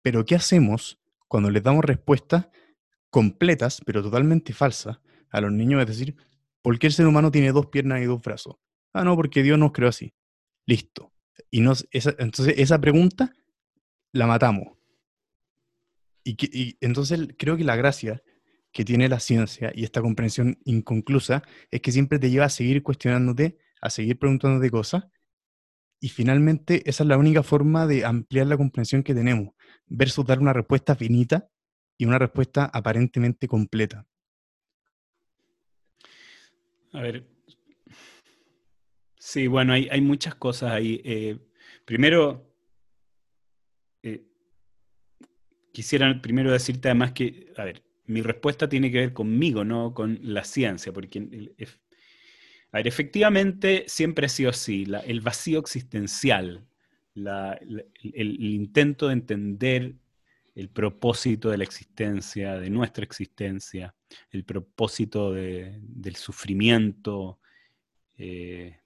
[0.01, 2.47] Pero ¿qué hacemos cuando les damos respuestas
[3.09, 4.99] completas, pero totalmente falsas,
[5.29, 5.81] a los niños?
[5.81, 6.15] Es decir,
[6.61, 8.55] ¿por qué el ser humano tiene dos piernas y dos brazos?
[8.93, 10.13] Ah, no, porque Dios nos creó así.
[10.65, 11.13] Listo.
[11.49, 13.33] Y nos, entonces esa pregunta
[14.11, 14.77] la matamos.
[16.23, 18.23] Y, y entonces creo que la gracia
[18.71, 22.81] que tiene la ciencia y esta comprensión inconclusa es que siempre te lleva a seguir
[22.81, 25.05] cuestionándote, a seguir preguntándote cosas
[26.03, 29.53] y finalmente, esa es la única forma de ampliar la comprensión que tenemos,
[29.87, 31.49] versus dar una respuesta finita
[31.97, 34.05] y una respuesta aparentemente completa.
[36.91, 37.25] A ver.
[39.17, 41.01] Sí, bueno, hay, muchas cosas ahí.
[41.05, 41.39] Eh,
[41.85, 42.53] primero,
[44.01, 44.25] eh,
[45.71, 50.19] quisiera primero decirte además que, a ver, mi respuesta tiene que ver conmigo, no con
[50.21, 51.53] la ciencia, porque
[52.73, 56.65] a ver, efectivamente siempre ha sido así, el vacío existencial,
[57.13, 59.93] el, intento de entender
[60.55, 63.93] el propósito de la existencia, de nuestra existencia,
[64.31, 67.39] el propósito del sufrimiento,
[68.17, 68.79] eh,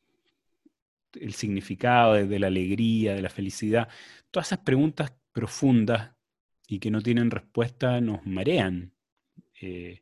[1.13, 3.87] el significado de, la alegría, de la felicidad,
[4.31, 6.11] todas esas preguntas profundas
[6.67, 8.91] y que no tienen respuesta nos marean.
[9.61, 10.01] Eh,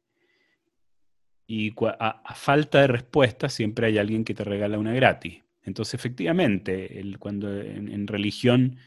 [1.48, 5.44] y a, falta de respuesta siempre hay alguien que te regala una gratis.
[5.64, 8.78] Entonces, efectivamente, cuando en, religión,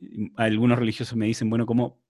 [0.00, 2.00] mm, algunos religiosos me dicen, bueno, ¿cómo,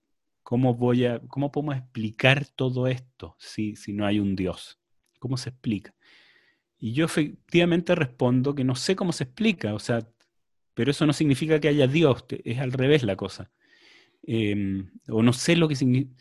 [0.43, 4.79] cómo, voy a, cómo podemos explicar todo esto si, si no hay un Dios?
[5.19, 5.95] ¿Cómo se explica?
[6.79, 10.07] Y yo efectivamente respondo que no sé cómo se explica, o sea,
[10.75, 13.51] pero eso no significa que haya Dios, es al revés la cosa.
[14.27, 16.15] Em, o no sé lo que significa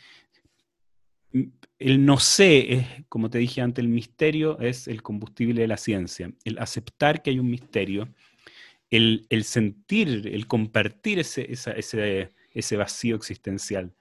[1.80, 5.78] el no sé, es, como te dije antes, el misterio es el combustible de la
[5.78, 6.32] ciencia.
[6.46, 8.08] El aceptar que hay un misterio,
[8.90, 13.94] el, sentir, el compartir ese, vacío existencial.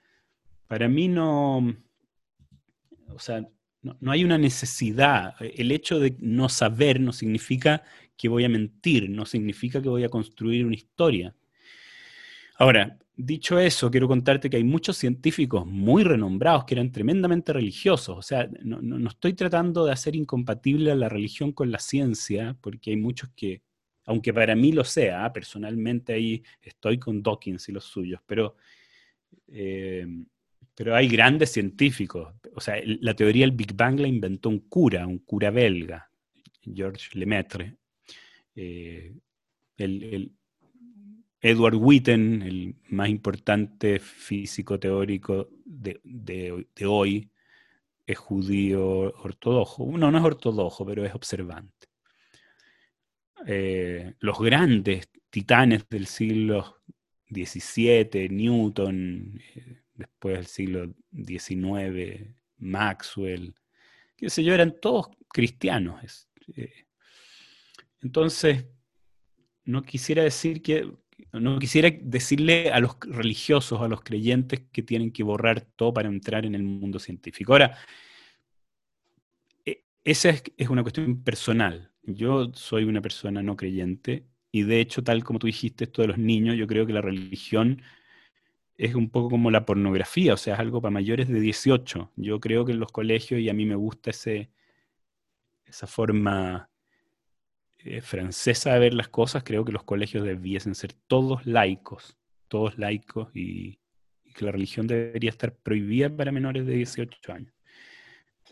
[0.67, 1.75] Para mí no,
[3.07, 3.47] o sea,
[3.81, 5.35] no, hay una necesidad.
[5.39, 7.83] El hecho de no saber no significa
[8.15, 11.35] que voy a mentir, no significa que voy a construir una historia.
[12.57, 18.17] Ahora, dicho eso, quiero contarte que hay muchos científicos muy renombrados que eran tremendamente religiosos.
[18.17, 22.97] O sea, no, estoy tratando de hacer incompatible la religión con la ciencia, porque hay
[22.97, 23.61] muchos que,
[24.05, 28.55] aunque para mí lo sea, personalmente ahí estoy con Dawkins y los suyos, pero,
[29.47, 30.07] eh,
[30.75, 32.33] pero hay grandes científicos.
[32.55, 36.09] O sea, la teoría del Big Bang la inventó un cura, un cura belga,
[36.61, 37.75] Georges Lemaitre.
[38.55, 39.13] Eh,
[41.45, 47.29] Edward Witten, el más importante físico teórico de, hoy,
[48.07, 49.85] es judío ortodoxo.
[49.85, 51.89] No, no es ortodoxo, pero es observante.
[53.45, 56.77] Eh, los grandes titanes del siglo
[57.29, 63.53] XVII, Newton, eh, después del siglo XIX, Maxwell,
[64.15, 66.29] qué sé yo, eran todos cristianos.
[66.55, 66.85] Eh.
[68.01, 68.65] entonces,
[69.65, 71.02] no quisiera decir que
[71.33, 76.09] no quisiera decirle a los religiosos, a los creyentes que tienen que borrar todo para
[76.09, 77.53] entrar en el mundo científico.
[77.53, 77.77] Ahora,
[79.65, 81.91] e, esa es, una cuestión personal.
[82.03, 86.09] Yo soy una persona no creyente y de hecho, tal como tú dijiste, esto de
[86.09, 87.81] los niños, yo creo que la religión
[88.77, 92.11] es un poco como la pornografía, o sea, es algo para mayores de 18.
[92.15, 94.47] Yo creo que en los colegios, y a mí me gusta esa
[95.87, 96.69] forma
[97.85, 102.17] eh, francesa de ver las cosas, creo que los colegios debiesen ser todos laicos,
[102.47, 103.77] todos laicos y,
[104.33, 107.53] que la religión debería estar prohibida para menores de 18 años.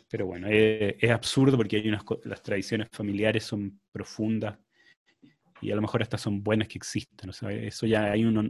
[0.10, 4.60] Pero bueno, es, absurdo porque hay unas, las tradiciones familiares son profundas
[5.62, 7.30] y a lo mejor hasta son buenas que existen.
[7.30, 8.50] eso ya hay uno.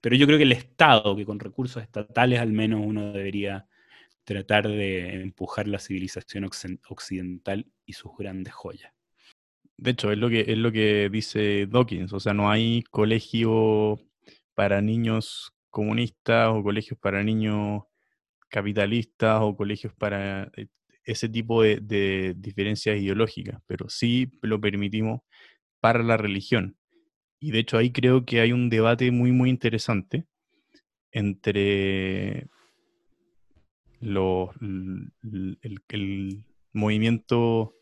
[0.00, 3.66] Pero yo creo que el Estado, que con recursos estatales al menos uno debería
[4.24, 8.91] tratar de empujar la civilización occidental y sus grandes joyas.
[9.82, 12.12] De hecho, es lo que, es lo que dice Dawkins.
[12.12, 13.98] O sea, no hay colegio
[14.54, 17.82] para niños comunistas o colegios para niños
[18.48, 20.68] capitalistas o colegios para eh,
[21.02, 25.22] ese tipo de, de diferencias ideológicas, pero sí lo permitimos
[25.80, 26.76] para la religión.
[27.40, 30.26] Y de hecho ahí creo que hay un debate muy, muy interesante
[31.10, 32.46] entre
[33.98, 37.74] los, el movimiento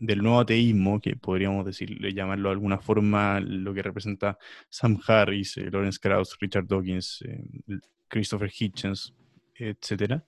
[0.00, 5.58] del nuevo ateísmo, que podríamos decirle, llamarlo de alguna forma, lo que representa Sam Harris,
[5.58, 7.44] eh, Lawrence Krauss, Richard Dawkins, eh,
[8.08, 9.14] Christopher Hitchens,
[9.54, 10.22] etc.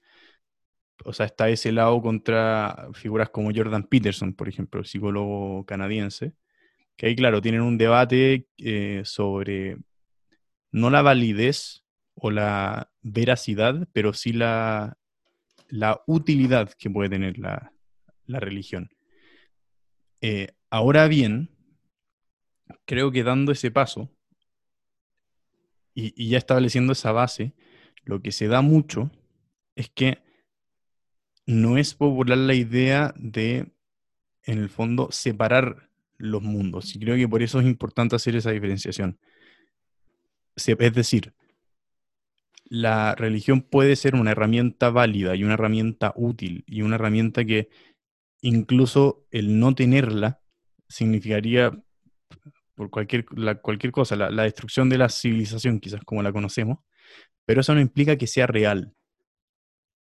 [1.05, 6.35] O sea, está ese lado contra figuras como Jordan Peterson, por ejemplo, el psicólogo canadiense,
[6.97, 9.79] que ahí, claro, tienen un debate eh, sobre
[10.71, 11.83] no la validez
[12.15, 14.99] o la veracidad, pero sí la,
[15.69, 17.73] la utilidad que puede tener la,
[18.27, 18.91] la religión.
[20.23, 21.51] Eh, ahora bien,
[22.85, 24.09] creo que dando ese paso
[25.95, 27.55] y, ya estableciendo esa base,
[28.05, 29.11] lo que se da mucho
[29.75, 30.23] es que
[31.45, 33.73] no es popular la idea de,
[34.45, 36.95] en el fondo, separar los mundos.
[36.95, 39.19] Y creo que por eso es importante hacer esa diferenciación.
[40.55, 41.35] Es decir,
[42.65, 47.71] la religión puede ser una herramienta válida y una herramienta útil y una herramienta que
[48.43, 50.41] incluso el no tenerla
[50.89, 51.73] significaría
[52.75, 53.25] por cualquier,
[53.63, 56.79] cualquier cosa, la, la, destrucción de la civilización, quizás como la conocemos,
[57.45, 58.95] pero eso no implica que sea real.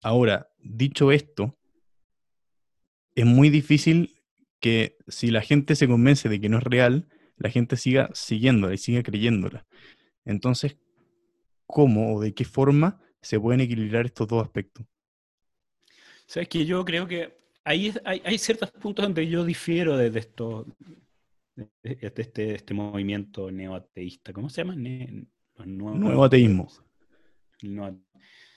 [0.01, 1.58] Ahora, dicho esto,
[3.15, 4.21] es muy difícil
[4.60, 8.73] que si la gente se convence de que no es real, la gente siga siguiéndola
[8.73, 9.65] y siga creyéndola.
[10.25, 10.77] Entonces,
[11.65, 14.86] ¿cómo o de qué forma se pueden equilibrar estos dos aspectos?
[16.25, 20.65] Sabes que yo creo que hay, hay, ciertos puntos donde yo difiero de, esto,
[21.56, 24.34] de, este, este, movimiento neoateísta.
[24.34, 24.76] ¿Cómo se llama?
[25.65, 26.67] nuevo ateísmo.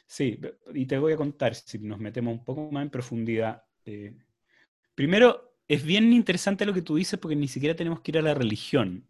[0.07, 0.41] sí,
[0.75, 3.63] y te voy a contar, si nos metemos un poco más en profundidad.
[3.85, 4.17] Eh,
[4.95, 8.23] primero, es bien interesante lo que tú dices porque ni siquiera tenemos que ir a
[8.23, 9.07] la religión.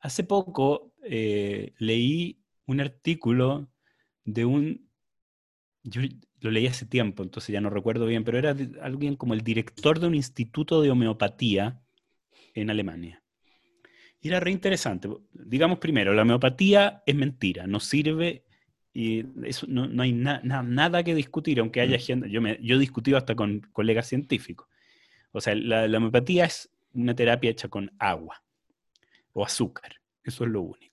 [0.00, 3.68] Hace poco eh, leí un artículo
[4.24, 4.91] de un
[5.84, 9.98] lo leí hace tiempo, entonces ya no recuerdo bien, pero era alguien como el director
[9.98, 11.80] de un instituto de homeopatía
[12.54, 13.22] en Alemania.
[14.20, 15.08] Y era re interesante.
[15.32, 18.44] Digamos primero, la homeopatía es mentira, no sirve
[18.94, 22.00] y eso, no, hay nada que discutir, aunque haya mm.
[22.00, 24.68] gente, yo, me, yo he discutido hasta con colegas científicos.
[25.32, 28.42] O sea, la, la homeopatía es una terapia hecha con agua
[29.32, 30.91] o azúcar, eso es lo único.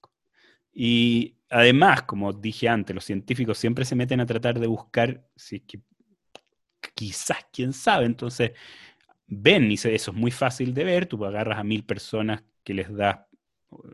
[0.81, 5.57] Y además, como dije antes, los científicos siempre se meten a tratar de buscar si
[5.57, 5.81] es que
[6.95, 8.51] quizás, quién sabe, entonces
[9.27, 12.89] ven y eso es muy fácil de ver, tú agarras a mil personas que les
[12.95, 13.17] das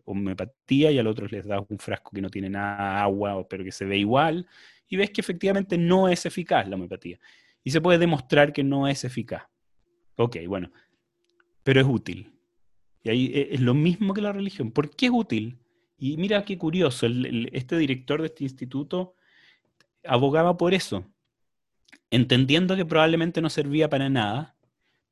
[0.04, 3.72] homeopatía y al otro les das un frasco que no tiene nada agua, pero que
[3.72, 4.48] se ve igual,
[4.88, 7.20] y ves que efectivamente no es eficaz la homeopatía.
[7.64, 9.42] Y se puede demostrar que no es eficaz.
[10.18, 10.72] Ok, bueno,
[11.64, 12.32] pero es útil.
[13.02, 14.72] Y ahí e, es lo mismo que la religión.
[14.72, 15.58] ¿Por qué es útil?
[15.98, 17.08] Y mira qué curioso,
[17.52, 19.16] este director de este instituto
[20.04, 21.06] abogaba por eso,
[22.10, 24.58] entendiendo que probablemente no servía para nada.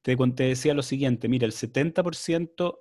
[0.02, 2.80] Te, decía lo siguiente, mira, el 70%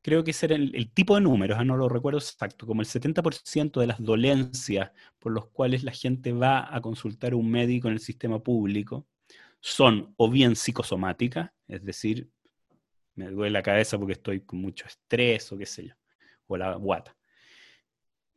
[0.00, 2.88] creo que ese era el, tipo de números, ah, no lo recuerdo exacto, como el
[2.88, 7.88] 70% de las dolencias por los cuales la gente va a consultar a un médico
[7.88, 9.06] en el sistema público
[9.60, 12.30] son o bien psicosomáticas, es decir,
[13.14, 15.94] me duele la cabeza porque estoy con mucho estrés o qué sé yo,
[16.46, 17.17] o la guata.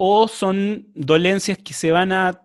[0.03, 2.41] O son dolencias que se van a,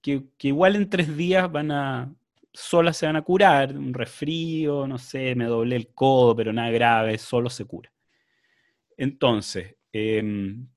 [0.00, 2.14] que, igual en tres días van a,
[2.52, 6.70] solas se van a curar, un resfrío, no sé, me doblé el codo, pero nada
[6.70, 7.92] grave, solo se cura.
[8.96, 10.68] Entonces, em,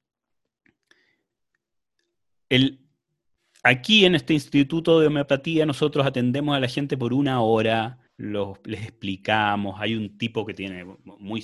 [3.61, 8.83] aquí en este instituto de homeopatía nosotros atendemos a la gente por una hora, les
[8.83, 11.43] explicamos, hay un tipo que tiene muy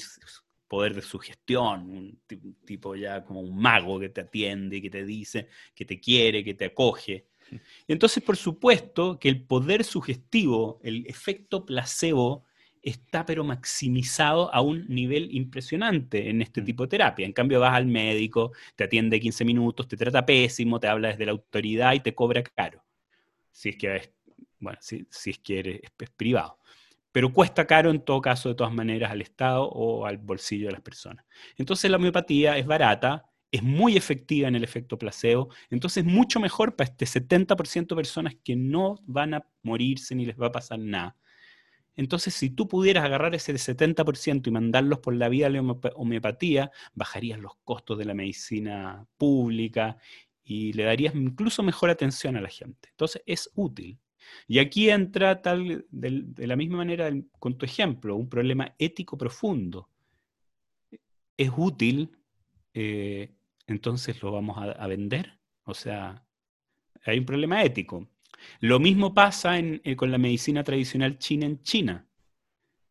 [0.67, 2.21] poder de sugestión, un
[2.65, 6.53] tipo ya como un mago que te atiende, que te dice, que te quiere, que
[6.53, 7.27] te acoge.
[7.87, 12.43] Y entonces, por supuesto, que el poder sugestivo, el efecto placebo,
[12.81, 16.65] está pero maximizado a un nivel impresionante en este mm.
[16.65, 17.25] tipo de terapia.
[17.25, 21.25] En cambio, vas al médico, te atiende 15 minutos, te trata pésimo, te habla desde
[21.25, 22.83] la autoridad y te cobra caro.
[23.51, 24.11] Si es que es,
[24.59, 26.59] bueno, si, es que eres, es privado
[27.17, 30.73] pero cuesta caro en todo caso, de todas maneras, al Estado o al bolsillo de
[30.73, 31.25] las personas.
[31.55, 36.39] Entonces la homeopatía es barata, es muy efectiva en el efecto placebo, entonces es mucho
[36.39, 40.51] mejor para este 70% de personas que no van a morirse ni les va a
[40.51, 41.17] pasar nada.
[41.95, 46.69] Entonces, si tú pudieras agarrar ese 70% y mandarlos por la vía de la homeopatía,
[46.93, 49.97] bajarías los costos de la medicina pública
[50.43, 52.89] y le darías incluso mejor atención a la gente.
[52.91, 53.97] Entonces, es útil.
[54.47, 59.89] Y aquí entra tal, de, la misma manera con tu ejemplo, un problema ético profundo.
[61.35, 62.11] ¿Es útil?
[62.73, 63.31] Eh,
[63.67, 65.39] entonces lo vamos a, vender.
[65.65, 66.23] O sea,
[67.05, 68.07] hay un problema ético.
[68.59, 72.07] Lo mismo pasa eh, con la medicina tradicional china en China.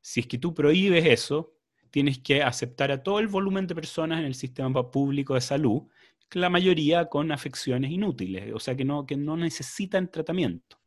[0.00, 1.56] Si es que tú prohíbes eso,
[1.90, 5.82] tienes que aceptar a todo el volumen de personas en el sistema público de salud,
[6.32, 10.78] la mayoría con afecciones inútiles, o sea que no, que no necesitan tratamiento.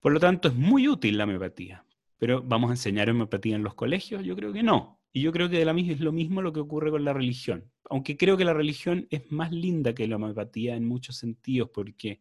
[0.00, 1.84] Por lo tanto, es muy útil la homeopatía.
[2.18, 4.24] Pero ¿vamos a enseñar homeopatía en los colegios?
[4.24, 5.00] Yo creo que no.
[5.12, 7.12] Y yo creo que de la misma es lo mismo lo que ocurre con la
[7.12, 7.70] religión.
[7.90, 12.20] Aunque creo que la religión es más linda que la homeopatía en muchos sentidos, porque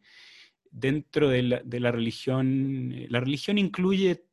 [0.72, 4.24] dentro de la, religión, eh, la religión incluye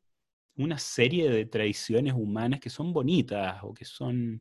[0.57, 4.41] una serie de tradiciones humanas que son bonitas o que son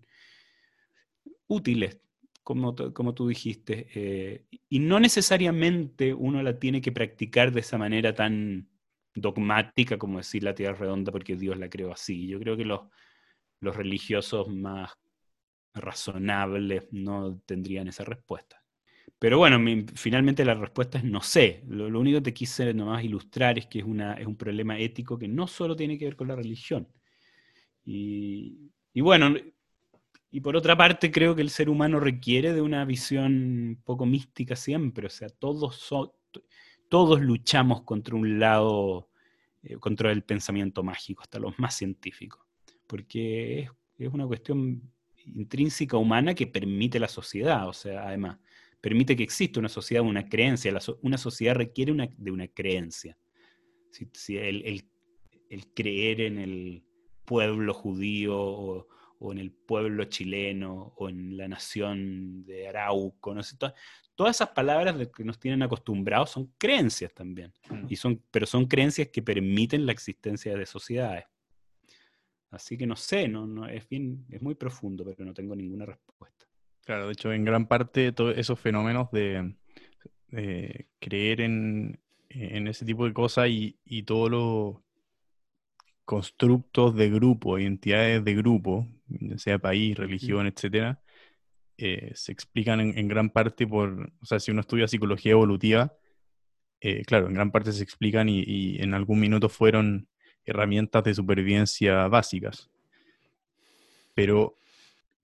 [1.48, 2.00] útiles,
[2.44, 3.88] como, como tú dijiste.
[3.96, 8.70] Eh, y no necesariamente uno la tiene que practicar de esa manera tan
[9.16, 12.28] dogmática como decir la Tierra redonda porque Dios la creó así.
[12.28, 12.82] Yo creo que los,
[13.60, 14.92] los religiosos más
[15.74, 18.64] razonables no tendrían esa respuesta.
[19.20, 19.58] Pero bueno,
[19.96, 21.64] finalmente la respuesta es no sé.
[21.68, 25.18] Lo, único que te quise nomás ilustrar es que es, una, es un problema ético
[25.18, 26.88] que no solo tiene que ver con la religión.
[27.86, 29.34] Y, y bueno,
[30.30, 34.06] y por otra parte creo que el ser humano requiere de una visión un poco
[34.06, 35.08] mística siempre.
[35.08, 36.12] O sea, todos son,
[36.94, 39.10] todos luchamos contra un lado,
[39.64, 42.46] eh, contra el pensamiento mágico, hasta los más científicos,
[42.86, 43.68] porque
[43.98, 44.94] es, una cuestión
[45.26, 48.38] intrínseca humana que permite la sociedad, o sea, además,
[48.80, 50.72] permite que exista una sociedad, una creencia,
[51.02, 53.18] una sociedad requiere de una creencia.
[53.90, 54.86] Si, el,
[55.74, 56.84] creer en el
[57.26, 58.88] pueblo judío o,
[59.32, 63.42] en el pueblo chileno o en la nación de Arauco, ¿no?
[64.16, 67.86] todas esas palabras de que nos tienen acostumbrados son creencias también, mm.
[67.90, 71.26] y son, pero son creencias que permiten la existencia de sociedades.
[72.52, 75.86] Así que no sé, no, no, es, bien, es muy profundo, pero no tengo ninguna
[75.86, 76.46] respuesta.
[76.86, 79.56] Claro, de hecho, en gran parte todos esos fenómenos de,
[81.00, 82.00] creer en,
[82.30, 84.76] ese tipo de cosas y, y todos los
[86.06, 88.88] constructos de grupo, identidades de grupo,
[89.38, 91.02] sea país, religión, etcétera,
[91.78, 95.94] eh, se explican en, gran parte por, o sea, si uno estudia psicología evolutiva,
[96.82, 100.08] eh, claro, en gran parte se explican y, en algún minuto fueron
[100.46, 102.70] herramientas de supervivencia básicas.
[104.14, 104.58] Pero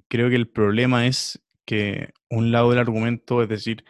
[0.07, 3.86] creo que el problema es que un lado del argumento es decir,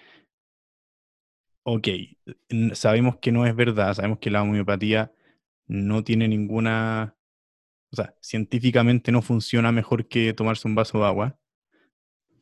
[1.64, 1.88] ok,
[2.74, 5.14] sabemos que no es verdad, sabemos que la homeopatía
[5.70, 7.16] no tiene ninguna,
[7.92, 11.40] o sea, científicamente no funciona mejor que tomarse un vaso de agua,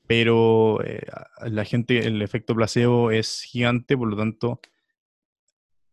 [0.07, 1.05] pero eh,
[1.45, 4.61] la gente, el efecto placebo es gigante, por lo tanto,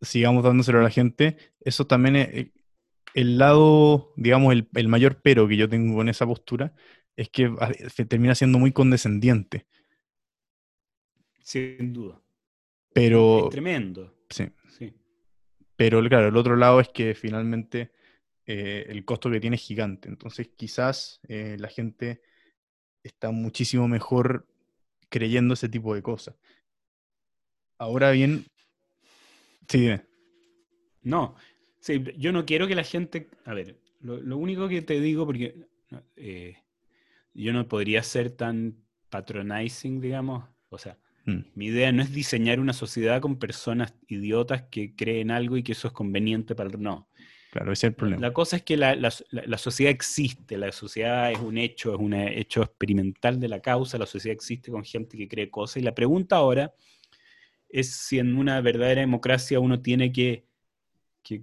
[0.00, 1.36] sigamos dándoselo a la gente.
[1.60, 2.52] Eso también es eh,
[3.14, 6.72] el lado, digamos, el, el mayor pero que yo tengo en esa postura
[7.16, 7.50] es que
[8.08, 9.66] termina siendo muy condescendiente.
[11.42, 12.20] Sin duda.
[12.92, 13.44] Pero.
[13.44, 14.14] Es tremendo.
[14.30, 14.48] Sí.
[15.76, 17.92] Pero claro, el otro lado es que finalmente
[18.46, 20.08] eh, el costo que tiene es gigante.
[20.08, 22.22] Entonces, quizás la gente
[23.02, 24.46] está muchísimo mejor
[25.08, 26.34] creyendo ese tipo de cosas.
[27.78, 28.46] Ahora bien,
[29.68, 30.04] sí, dime.
[31.02, 31.36] No,
[31.80, 35.66] sí, yo no quiero que la gente, a ver, lo, único que te digo, porque
[36.16, 36.56] eh,
[37.34, 38.76] yo no podría ser tan
[39.10, 41.38] patronizing, digamos, o sea, mm.
[41.54, 45.72] mi idea no es diseñar una sociedad con personas idiotas que creen algo y que
[45.72, 47.08] eso es conveniente para el no.
[47.50, 48.20] Claro, ese es el problema.
[48.20, 52.12] La cosa es que la, la, sociedad existe, la sociedad es un hecho, es un
[52.12, 55.76] hecho experimental de la causa, la sociedad existe con gente que cree cosas.
[55.76, 56.74] Y la pregunta ahora
[57.68, 60.46] es si en una verdadera democracia uno tiene que,
[61.22, 61.42] que,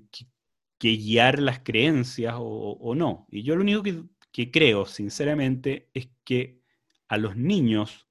[0.80, 3.28] guiar las creencias o, no.
[3.30, 3.84] Y yo lo único
[4.32, 6.60] que, creo, sinceramente, es que
[7.08, 8.08] a los niños,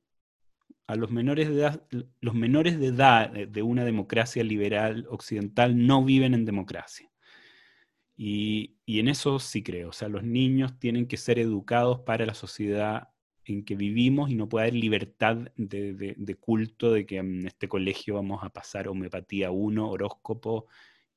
[0.91, 1.83] a los menores de edad,
[2.21, 7.11] los menores de edad de una democracia liberal occidental no viven en democracia.
[8.17, 9.91] Y, y, en eso sí creo.
[9.91, 13.09] O sea, los niños tienen que ser educados para la sociedad
[13.45, 18.15] en que vivimos y no puede haber libertad de, culto de que en este colegio
[18.15, 20.67] vamos a pasar homeopatía 1, horóscopo.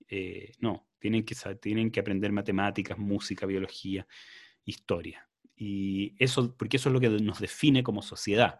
[0.07, 4.07] Eh, no, tienen que, tienen que aprender matemáticas, música, biología,
[4.65, 5.27] historia.
[5.55, 8.59] Y eso, porque eso es lo que nos define como sociedad.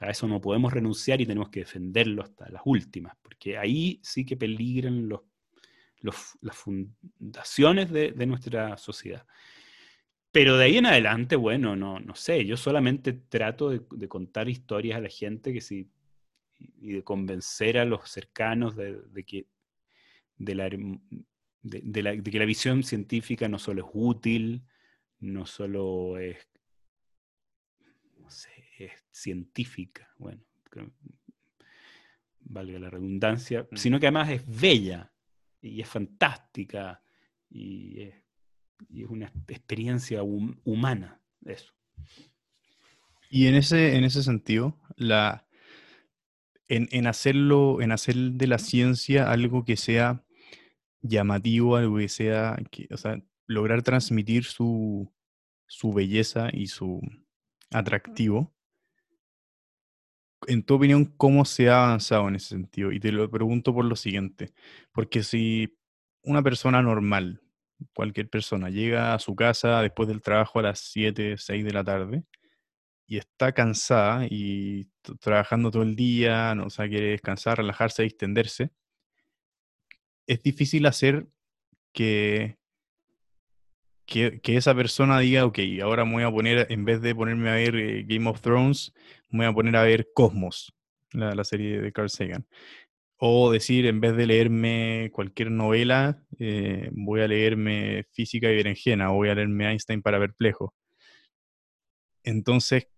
[0.00, 4.24] A eso no podemos renunciar y tenemos que defenderlo hasta las últimas, porque ahí sí
[4.24, 5.20] que peligran los,
[6.00, 9.26] las fundaciones de, nuestra sociedad.
[10.32, 14.98] Pero de ahí en adelante, bueno, no, no sé, yo solamente trato de, contar historias
[14.98, 15.60] a la gente que
[16.80, 19.46] y de convencer a los cercanos de, que,
[20.38, 24.62] la, de, que la visión científica no solo es útil,
[25.20, 26.36] no solo es,
[28.78, 30.42] es científica, bueno,
[32.40, 33.76] valga la redundancia, mm.
[33.76, 35.12] sino que además es bella
[35.60, 37.02] y es fantástica
[37.48, 38.22] y es
[38.90, 41.72] y es una experiencia humana eso.
[43.30, 45.46] Y en ese, en ese sentido, la,
[46.68, 50.24] en, hacerlo, en hacer de la ciencia algo que sea
[51.00, 52.56] llamativo, algo que sea,
[52.90, 55.10] o sea, lograr transmitir su,
[55.66, 57.00] su belleza y su
[57.70, 58.54] atractivo.
[60.46, 62.92] En tu opinión, ¿cómo se ha avanzado en ese sentido?
[62.92, 64.52] Y te lo pregunto por lo siguiente,
[64.92, 65.78] porque si
[66.22, 67.40] una persona normal
[67.94, 71.84] cualquier persona llega a su casa después del trabajo a las 7, 6 de la
[71.84, 72.24] tarde
[73.06, 74.88] y está cansada y
[75.20, 78.70] trabajando todo el día, no o sea, quiere descansar, relajarse, extenderse,
[80.26, 81.26] es difícil hacer
[81.92, 82.58] que,
[84.06, 87.76] que, esa persona diga, ok, ahora voy a poner, en vez de ponerme a ver
[87.76, 88.92] eh, Game of Thrones,
[89.30, 90.74] me voy a poner a ver Cosmos,
[91.12, 92.46] la, la serie de Carl Sagan.
[93.24, 99.12] O decir, en vez de leerme cualquier novela, eh, voy a leerme Física y Berenjena
[99.12, 100.74] o voy a leerme Einstein para Perplejo.
[102.24, 102.88] Entonces,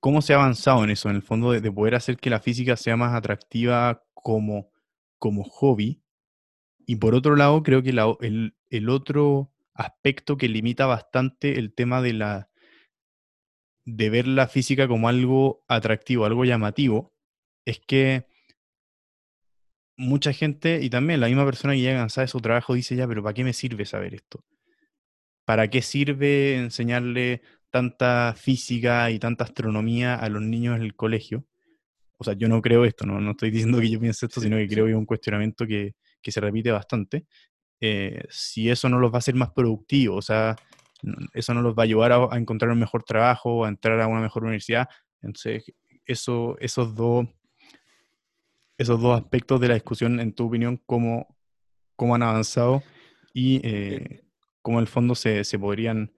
[0.00, 1.08] ¿cómo se ha avanzado en eso?
[1.08, 4.70] En el fondo, de, poder hacer que la física sea más atractiva como,
[5.18, 6.02] como hobby.
[6.86, 12.00] Y por otro lado, creo que el, el otro aspecto que limita bastante el tema
[12.00, 12.48] de la
[13.84, 17.12] de ver la física como algo atractivo, algo llamativo,
[17.64, 18.26] es que
[19.96, 23.06] mucha gente, y también la misma persona que llega cansada de su trabajo, dice ya,
[23.06, 24.44] pero ¿para qué me sirve saber esto?
[25.44, 31.46] ¿Para qué sirve enseñarle tanta física y tanta astronomía a los niños en el colegio?
[32.18, 34.56] O sea, yo no creo esto, no, no estoy diciendo que yo piense esto, sino
[34.56, 37.26] que creo que es un cuestionamiento que, se repite bastante.
[37.80, 40.56] Eh, si eso no los va a hacer más productivos, o sea,
[41.34, 44.20] eso no los va a ayudar a, encontrar un mejor trabajo, a entrar a una
[44.20, 44.88] mejor universidad.
[45.22, 45.64] Entonces,
[46.04, 47.26] eso, esos dos
[48.78, 51.34] esos dos aspectos de la discusión, en tu opinión, cómo,
[51.96, 52.82] cómo han avanzado
[53.32, 54.24] y eh,
[54.60, 56.12] cómo en el fondo se, podrían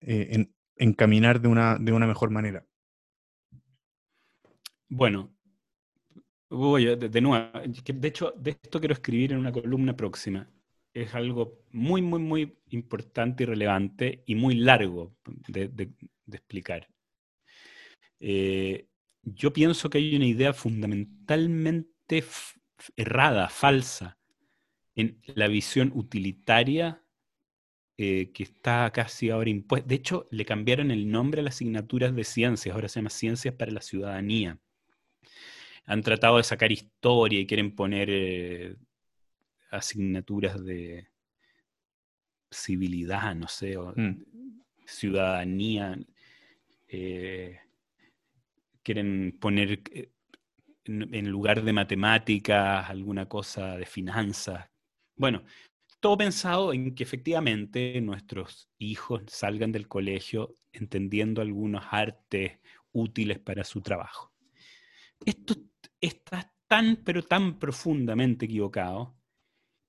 [0.00, 0.46] eh,
[0.76, 2.64] encaminar de una, de una mejor manera.
[4.88, 5.33] Bueno,
[6.54, 10.48] de, nuevo, de hecho, de esto quiero escribir en una columna próxima.
[10.92, 15.16] Es algo muy, muy, muy importante y relevante y muy largo
[15.48, 15.90] de,
[16.30, 16.88] explicar.
[18.20, 18.88] Eh,
[19.22, 22.24] yo pienso que hay una idea fundamentalmente
[22.96, 24.18] errada, falsa,
[24.94, 27.02] en la visión utilitaria
[27.96, 29.88] eh, que está casi ahora impuesta.
[29.88, 33.54] De hecho, le cambiaron el nombre a las asignaturas de ciencias, ahora se llama Ciencias
[33.54, 34.58] para la Ciudadanía.
[35.86, 38.76] Han tratado de sacar historia y quieren poner eh,
[39.70, 41.08] asignaturas de
[42.50, 44.24] civilidad, no sé, mm.
[44.86, 45.98] ciudadanía.
[46.88, 47.58] Eh,
[48.82, 49.82] quieren poner
[50.84, 54.68] en, lugar de matemáticas, alguna cosa de finanzas.
[55.16, 55.44] Bueno,
[56.00, 62.58] todo pensado en que efectivamente nuestros hijos salgan del colegio entendiendo algunos artes
[62.92, 64.32] útiles para su trabajo.
[65.24, 65.54] Esto
[66.04, 69.16] está tan, pero tan profundamente equivocado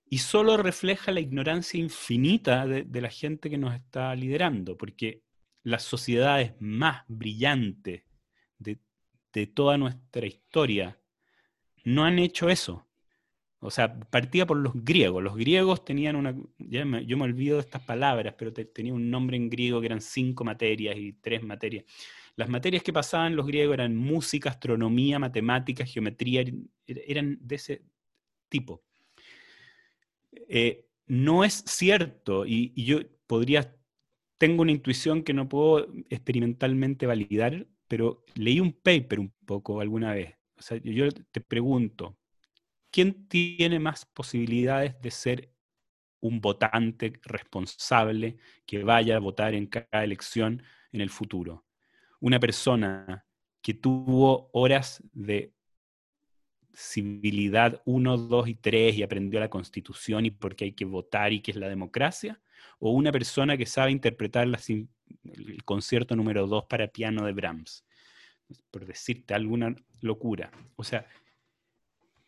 [0.07, 5.24] y solo refleja la ignorancia infinita de, la gente que nos está liderando, porque
[5.63, 8.03] las sociedades más brillantes
[8.59, 8.80] de,
[9.34, 10.99] de toda nuestra historia
[11.84, 12.88] no han hecho eso.
[13.59, 15.24] O sea, partía por los griegos.
[15.24, 16.36] Los griegos tenían una.
[16.59, 20.43] yo me olvido de estas palabras, pero tenía un nombre en griego que eran cinco
[20.43, 21.86] materias y tres materias.
[22.36, 26.44] Las materias que pasaban los griegos eran música, astronomía, matemática, geometría,
[26.86, 27.82] eran de ese
[28.50, 28.84] tipo.
[30.48, 33.76] Eh, no es cierto, y, yo podría.
[34.38, 40.14] Tengo una intuición que no puedo experimentalmente validar, pero leí un paper un poco alguna
[40.14, 40.36] vez.
[40.58, 42.18] O sea, yo te pregunto,
[42.92, 45.54] ¿quién tiene más posibilidades de ser
[46.22, 51.64] un votante responsable que vaya a votar en cada elección en el futuro?
[52.20, 53.26] Una persona
[53.61, 55.53] que tuvo horas de
[56.74, 61.34] civilidad 1, 2 y 3 y aprendió la constitución y por qué hay que votar
[61.34, 62.41] y qué es la democracia,
[62.80, 67.86] o una persona que sabe interpretar el concierto número 2 para piano de Brahms,
[68.72, 70.51] por decirte alguna locura.
[70.76, 71.07] O sea,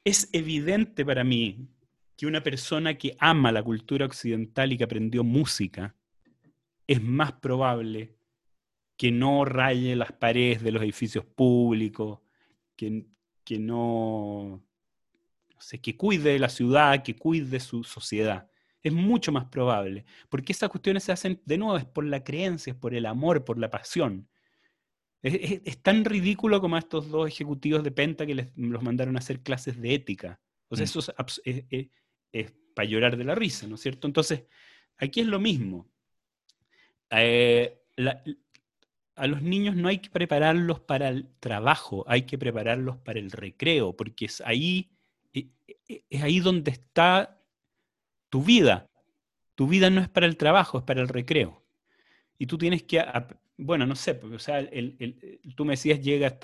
[0.03, 1.67] es evidente para mí
[2.15, 5.95] que una persona que ama la cultura occidental y que aprendió música
[6.87, 8.16] es más probable
[8.97, 12.19] que no raye las paredes de los edificios públicos,
[12.75, 13.05] que,
[13.43, 14.63] que no,
[15.53, 18.49] no sé, que cuide de la ciudad, que cuide de su sociedad.
[18.81, 22.73] Es mucho más probable, porque esas cuestiones se hacen de nuevo, es por la creencia,
[22.73, 24.27] es por el amor, por la pasión.
[25.21, 29.19] Es, tan ridículo como a estos dos ejecutivos de Penta que les, los mandaron a
[29.19, 30.39] hacer clases de ética.
[30.69, 30.89] O sea, mm.
[30.89, 30.99] eso
[32.31, 34.07] es, para llorar de la risa, ¿no es cierto?
[34.07, 34.43] Entonces,
[34.97, 35.89] aquí es lo mismo.
[37.09, 37.81] Eh,
[39.17, 43.31] a los niños no hay que prepararlos para el trabajo, hay que prepararlos para el
[43.31, 44.91] recreo, porque es ahí,
[45.33, 45.49] e,
[45.87, 47.41] e, es ahí donde está
[48.29, 48.89] tu vida.
[49.55, 51.65] Tu vida no es para el trabajo, es para el recreo.
[52.37, 53.03] Y tú tienes que
[53.57, 56.35] bueno, no sé, o sea, el, tú me decías llegas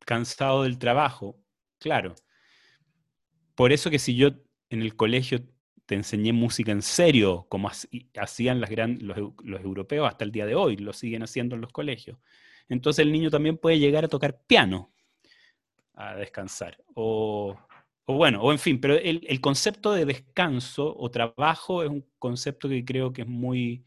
[0.00, 1.40] cansado del trabajo,
[1.78, 2.14] claro.
[3.56, 4.28] Por eso que si yo
[4.70, 5.40] en el colegio
[5.92, 8.70] te enseñé música en serio, como hacían las
[9.02, 12.16] los, los, europeos hasta el día de hoy, lo siguen haciendo en los colegios,
[12.70, 14.90] entonces el niño también puede llegar a tocar piano
[15.92, 16.82] a descansar.
[16.94, 17.54] O,
[18.06, 22.06] o bueno, o en fin, pero el, el concepto de descanso o trabajo es un
[22.18, 23.84] concepto que creo que es muy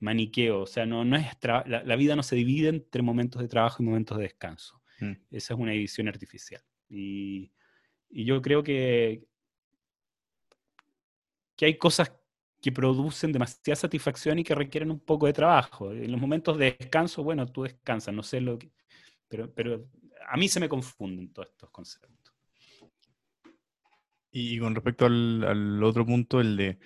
[0.00, 1.26] maniqueo, o sea, no, no es
[1.64, 4.82] la, vida no se divide entre momentos de trabajo y momentos de descanso.
[4.98, 5.12] Mm.
[5.30, 6.62] Esa es una división artificial.
[6.88, 7.52] Y,
[8.10, 9.28] yo creo que,
[11.56, 12.12] que hay cosas
[12.60, 15.92] que producen demasiada satisfacción y que requieren un poco de trabajo.
[15.92, 18.70] En los momentos de descanso, bueno, tú descansas, no sé lo que...
[19.28, 19.88] Pero, pero
[20.28, 22.34] a mí se me confunden todos estos conceptos.
[24.30, 26.78] Y con respecto al otro punto, el de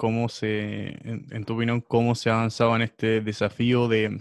[0.00, 4.18] cómo se, en, tu opinión, cómo se ha avanzado en este desafío de,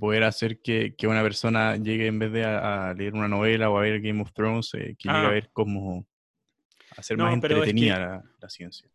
[0.00, 3.82] poder hacer que, una persona llegue en vez de a, leer una novela o a
[3.82, 5.30] ver Game of Thrones, eh, que llegue a ah.
[5.30, 6.08] ver cómo
[6.96, 8.88] hacer más entretenida la, ciencia.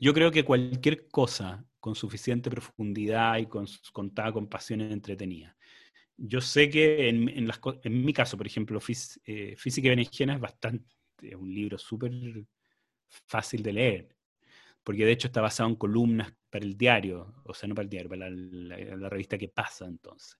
[0.00, 5.56] Yo creo que cualquier cosa con suficiente profundidad y con, contada con pasión entretenida.
[6.16, 8.80] Yo sé que en, en, mi caso, por ejemplo,
[9.26, 10.86] eh, Física y Berenjena es bastante,
[11.20, 12.12] es un libro súper
[13.08, 14.16] fácil de leer
[14.86, 17.90] porque de hecho está basado en columnas para el diario, o sea, no para el
[17.90, 20.38] diario, para la, revista que pasa entonces.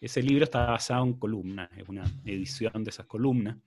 [0.00, 3.58] Ese libro está basado en columnas, es una edición de esas columnas,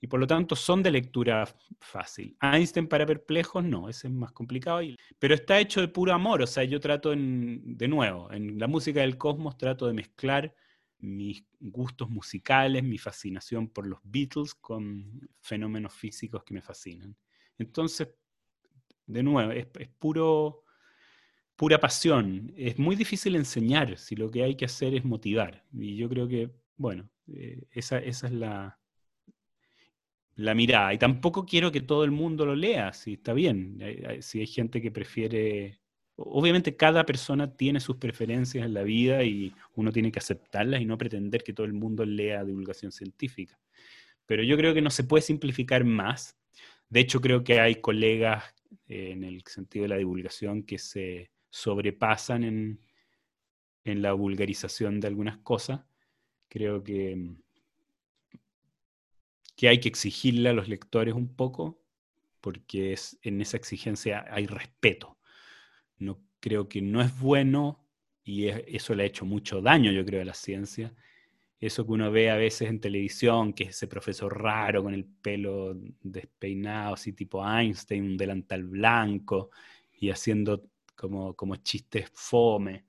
[0.00, 1.48] y por lo tanto son de lectura
[1.80, 2.36] fácil.
[2.40, 4.80] Einstein para perplejos, no, ese es más complicado,
[5.18, 9.00] pero está hecho de puro amor, o sea, yo trato de nuevo, en la música
[9.00, 10.54] del cosmos trato de mezclar
[11.00, 17.16] mis gustos musicales, mi fascinación por los Beatles con fenómenos físicos que me fascinan.
[17.56, 18.08] Entonces,
[19.06, 19.66] de nuevo, es,
[19.98, 20.64] puro,
[21.56, 22.52] pura pasión.
[22.56, 25.64] Es muy difícil enseñar si lo que hay que hacer es motivar.
[25.72, 28.78] Y yo creo que, bueno, eh, esa, es la,
[30.38, 30.94] la mirada.
[30.94, 33.78] Y tampoco quiero que todo el mundo lo lea, si está bien.
[34.20, 35.80] Si hay gente que prefiere...
[36.16, 40.84] Obviamente cada persona tiene sus preferencias en la vida y uno tiene que aceptarlas y
[40.84, 43.58] no pretender que todo el mundo lea divulgación científica.
[44.26, 46.36] Pero yo creo que no se puede simplificar más.
[46.88, 48.44] De hecho, creo que hay colegas
[48.86, 52.80] en el sentido de la divulgación que se sobrepasan en,
[53.84, 55.80] la vulgarización de algunas cosas.
[56.48, 57.34] Creo que,
[59.58, 61.82] que hay que exigirle a los lectores un poco
[62.40, 65.18] porque es, en esa exigencia hay respeto.
[65.98, 67.84] No creo que no es bueno
[68.22, 70.94] y eso le ha hecho mucho daño, yo creo, a la ciencia.
[71.58, 75.04] Eso que uno ve a veces en televisión, que es ese profesor raro con el
[75.04, 79.50] pelo despeinado, así tipo Einstein, un delantal blanco
[79.98, 82.84] y haciendo como, como chistes fome.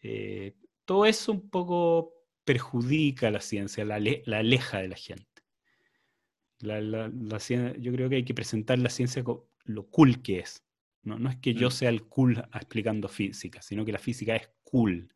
[0.00, 0.54] Eh,
[0.84, 2.14] todo eso un poco
[2.44, 5.31] perjudica a la ciencia, la, aleja de la gente.
[6.62, 10.64] Yo creo que hay que presentar la ciencia como lo cool que es.
[11.02, 11.72] No, no es que yo mm.
[11.72, 15.12] sea el cool explicando física, sino que la física es cool.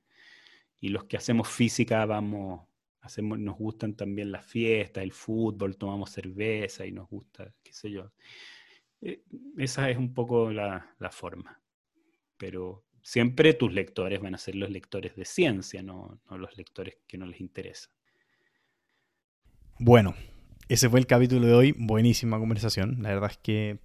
[0.81, 2.67] Y los que hacemos física vamos,
[3.01, 7.91] hacemos, nos gustan también las fiestas, el fútbol, tomamos cerveza y nos gusta, qué sé
[7.91, 8.13] yo.
[9.01, 9.23] Eh,
[9.57, 11.61] esa es un poco la, la forma.
[12.37, 17.17] Pero siempre tus lectores van a ser los lectores de ciencia, no, los lectores que
[17.17, 17.89] no les interesa.
[19.79, 20.17] Bueno,
[20.69, 21.75] ese fue el capítulo de hoy.
[21.79, 22.99] Buenísima conversación.
[23.03, 23.79] La verdad es que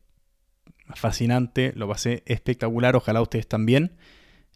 [0.96, 2.96] fascinante, lo pasé espectacular.
[2.96, 3.94] Ojalá ustedes también.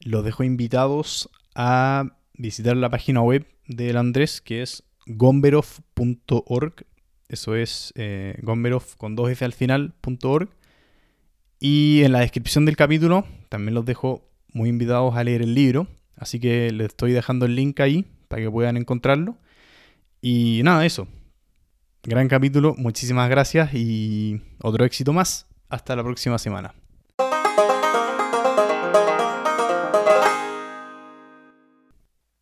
[0.01, 6.86] Los dejo invitados a visitar la página web del Andrés, que es gomberov.org.
[7.28, 10.49] Eso es eh, gomberov con dos F al final.org.
[11.59, 15.88] Y en la descripción del capítulo también los dejo muy invitados a leer el libro,
[16.15, 19.38] así que les estoy dejando el link ahí para que puedan encontrarlo.
[20.21, 21.07] Y nada, eso.
[22.08, 25.47] Gran capítulo, muchísimas gracias y otro éxito más.
[25.70, 26.76] Hasta la próxima semana.